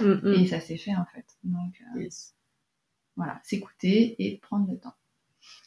Mm, 0.00 0.20
mm. 0.22 0.34
Et 0.34 0.46
ça 0.46 0.60
s'est 0.60 0.76
fait 0.76 0.94
en 0.94 1.04
fait. 1.06 1.26
Donc 1.44 1.74
euh, 1.96 2.08
voilà, 3.16 3.40
s'écouter 3.44 4.16
et 4.18 4.38
prendre 4.38 4.70
le 4.70 4.78
temps. 4.78 4.94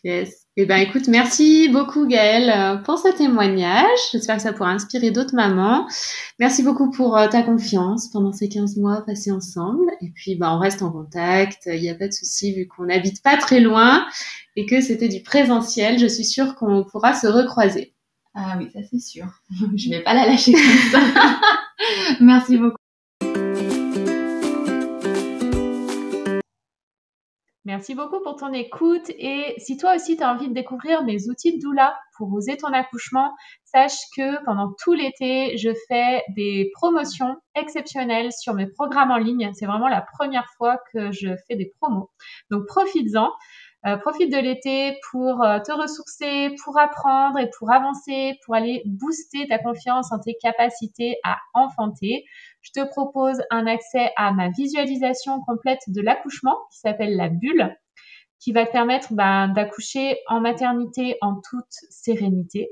Yes. 0.04 0.48
Eh 0.56 0.66
ben, 0.66 0.78
écoute, 0.78 1.08
merci 1.08 1.70
beaucoup 1.70 2.08
Gaëlle 2.08 2.50
euh, 2.50 2.78
pour 2.78 2.98
ce 2.98 3.10
témoignage. 3.16 4.00
J'espère 4.12 4.38
que 4.38 4.42
ça 4.42 4.54
pourra 4.54 4.70
inspirer 4.70 5.12
d'autres 5.12 5.36
mamans. 5.36 5.88
Merci 6.40 6.64
beaucoup 6.64 6.90
pour 6.92 7.18
euh, 7.18 7.28
ta 7.28 7.44
confiance 7.44 8.10
pendant 8.10 8.32
ces 8.32 8.48
15 8.48 8.78
mois 8.78 9.04
passés 9.06 9.32
ensemble. 9.32 9.86
Et 10.02 10.10
puis, 10.10 10.36
bah, 10.36 10.54
on 10.56 10.60
reste 10.60 10.82
en 10.82 10.92
contact. 10.92 11.64
Il 11.66 11.82
n'y 11.82 11.90
a 11.90 11.96
pas 11.96 12.08
de 12.08 12.14
souci 12.14 12.54
vu 12.54 12.68
qu'on 12.68 12.86
n'habite 12.86 13.22
pas 13.22 13.38
très 13.38 13.60
loin 13.60 14.06
et 14.56 14.66
que 14.66 14.82
c'était 14.82 15.10
du 15.10 15.22
présentiel. 15.22 16.00
Je 16.00 16.08
suis 16.08 16.26
sûre 16.26 16.56
qu'on 16.56 16.84
pourra 16.84 17.14
se 17.14 17.28
recroiser. 17.28 17.94
Ah 18.34 18.56
oui, 18.58 18.70
ça 18.72 18.80
c'est 18.90 19.00
sûr. 19.00 19.26
Je 19.76 19.90
vais 19.90 20.04
pas 20.04 20.14
la 20.14 20.28
lâcher 20.28 20.54
comme 20.54 20.92
ça. 20.92 21.40
merci 22.22 22.58
beaucoup. 22.58 22.78
Merci 27.68 27.96
beaucoup 27.96 28.22
pour 28.22 28.38
ton 28.38 28.54
écoute 28.54 29.10
et 29.10 29.54
si 29.58 29.76
toi 29.76 29.94
aussi 29.94 30.16
tu 30.16 30.24
as 30.24 30.34
envie 30.34 30.48
de 30.48 30.54
découvrir 30.54 31.04
mes 31.04 31.28
outils 31.28 31.58
de 31.58 31.62
doula 31.62 32.00
pour 32.18 32.32
oser 32.32 32.56
ton 32.56 32.72
accouchement, 32.72 33.34
sache 33.66 33.98
que 34.16 34.42
pendant 34.46 34.72
tout 34.82 34.94
l'été, 34.94 35.58
je 35.58 35.72
fais 35.90 36.24
des 36.30 36.72
promotions 36.76 37.36
exceptionnelles 37.56 38.32
sur 38.32 38.54
mes 38.54 38.68
programmes 38.68 39.12
en 39.12 39.18
ligne. 39.18 39.52
C'est 39.54 39.66
vraiment 39.66 39.90
la 39.90 40.02
première 40.18 40.48
fois 40.56 40.80
que 40.94 41.12
je 41.12 41.28
fais 41.46 41.58
des 41.58 41.74
promos. 41.82 42.10
Donc 42.52 42.66
profites-en. 42.68 43.34
Euh, 43.88 43.96
profite 43.96 44.30
de 44.30 44.38
l'été 44.38 44.98
pour 45.12 45.42
euh, 45.44 45.60
te 45.60 45.72
ressourcer, 45.72 46.54
pour 46.62 46.78
apprendre 46.78 47.40
et 47.40 47.50
pour 47.58 47.72
avancer, 47.72 48.38
pour 48.44 48.54
aller 48.54 48.82
booster 48.86 49.48
ta 49.48 49.60
confiance 49.60 50.12
en 50.12 50.20
tes 50.20 50.36
capacités 50.42 51.16
à 51.24 51.38
enfanter. 51.54 52.26
Je 52.62 52.72
te 52.72 52.86
propose 52.86 53.42
un 53.50 53.66
accès 53.66 54.12
à 54.18 54.34
ma 54.34 54.50
visualisation 54.50 55.40
complète 55.40 55.80
de 55.88 56.02
l'accouchement 56.02 56.58
qui 56.70 56.80
s'appelle 56.80 57.16
la 57.16 57.30
bulle, 57.30 57.78
qui 58.40 58.52
va 58.52 58.66
te 58.66 58.72
permettre 58.72 59.14
ben, 59.14 59.48
d'accoucher 59.48 60.18
en 60.28 60.42
maternité 60.42 61.18
en 61.22 61.36
toute 61.36 61.72
sérénité. 61.90 62.72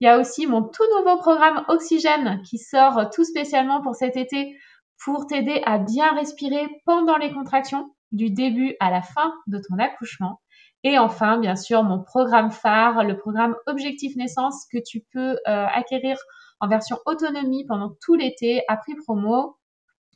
Il 0.00 0.06
y 0.06 0.08
a 0.08 0.18
aussi 0.18 0.46
mon 0.46 0.62
tout 0.62 0.84
nouveau 0.96 1.18
programme 1.18 1.64
Oxygène 1.68 2.40
qui 2.48 2.56
sort 2.56 3.10
tout 3.10 3.24
spécialement 3.24 3.82
pour 3.82 3.96
cet 3.96 4.16
été 4.16 4.56
pour 5.04 5.26
t'aider 5.26 5.60
à 5.66 5.78
bien 5.78 6.14
respirer 6.14 6.66
pendant 6.86 7.18
les 7.18 7.32
contractions 7.32 7.90
du 8.12 8.30
début 8.30 8.74
à 8.80 8.90
la 8.90 9.02
fin 9.02 9.34
de 9.46 9.58
ton 9.58 9.78
accouchement. 9.78 10.40
Et 10.84 10.98
enfin, 10.98 11.38
bien 11.38 11.56
sûr, 11.56 11.82
mon 11.82 12.02
programme 12.02 12.50
phare, 12.50 13.04
le 13.04 13.16
programme 13.16 13.56
Objectif 13.66 14.14
Naissance 14.16 14.66
que 14.72 14.78
tu 14.78 15.04
peux 15.12 15.36
euh, 15.46 15.66
acquérir 15.74 16.16
en 16.60 16.68
version 16.68 16.98
autonomie 17.06 17.66
pendant 17.66 17.92
tout 18.00 18.14
l'été 18.14 18.62
à 18.68 18.76
prix 18.76 18.94
promo. 18.94 19.56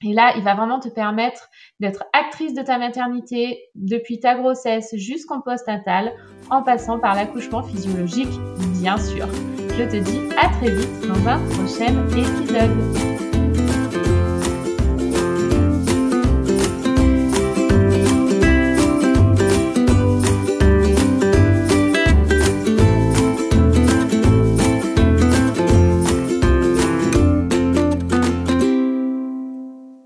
Et 0.04 0.12
là, 0.12 0.32
il 0.36 0.42
va 0.42 0.54
vraiment 0.54 0.80
te 0.80 0.88
permettre 0.88 1.48
d'être 1.78 2.04
actrice 2.12 2.54
de 2.54 2.62
ta 2.62 2.78
maternité 2.78 3.60
depuis 3.76 4.18
ta 4.18 4.34
grossesse 4.34 4.94
jusqu'en 4.96 5.40
postnatal 5.40 6.12
en 6.50 6.62
passant 6.62 6.98
par 6.98 7.14
l'accouchement 7.14 7.62
physiologique, 7.62 8.32
bien 8.80 8.98
sûr. 8.98 9.28
Je 9.78 9.84
te 9.84 9.96
dis 9.96 10.20
à 10.36 10.48
très 10.48 10.70
vite 10.70 11.06
dans 11.06 11.28
un 11.28 11.38
prochain 11.50 12.06
épisode. 12.08 13.21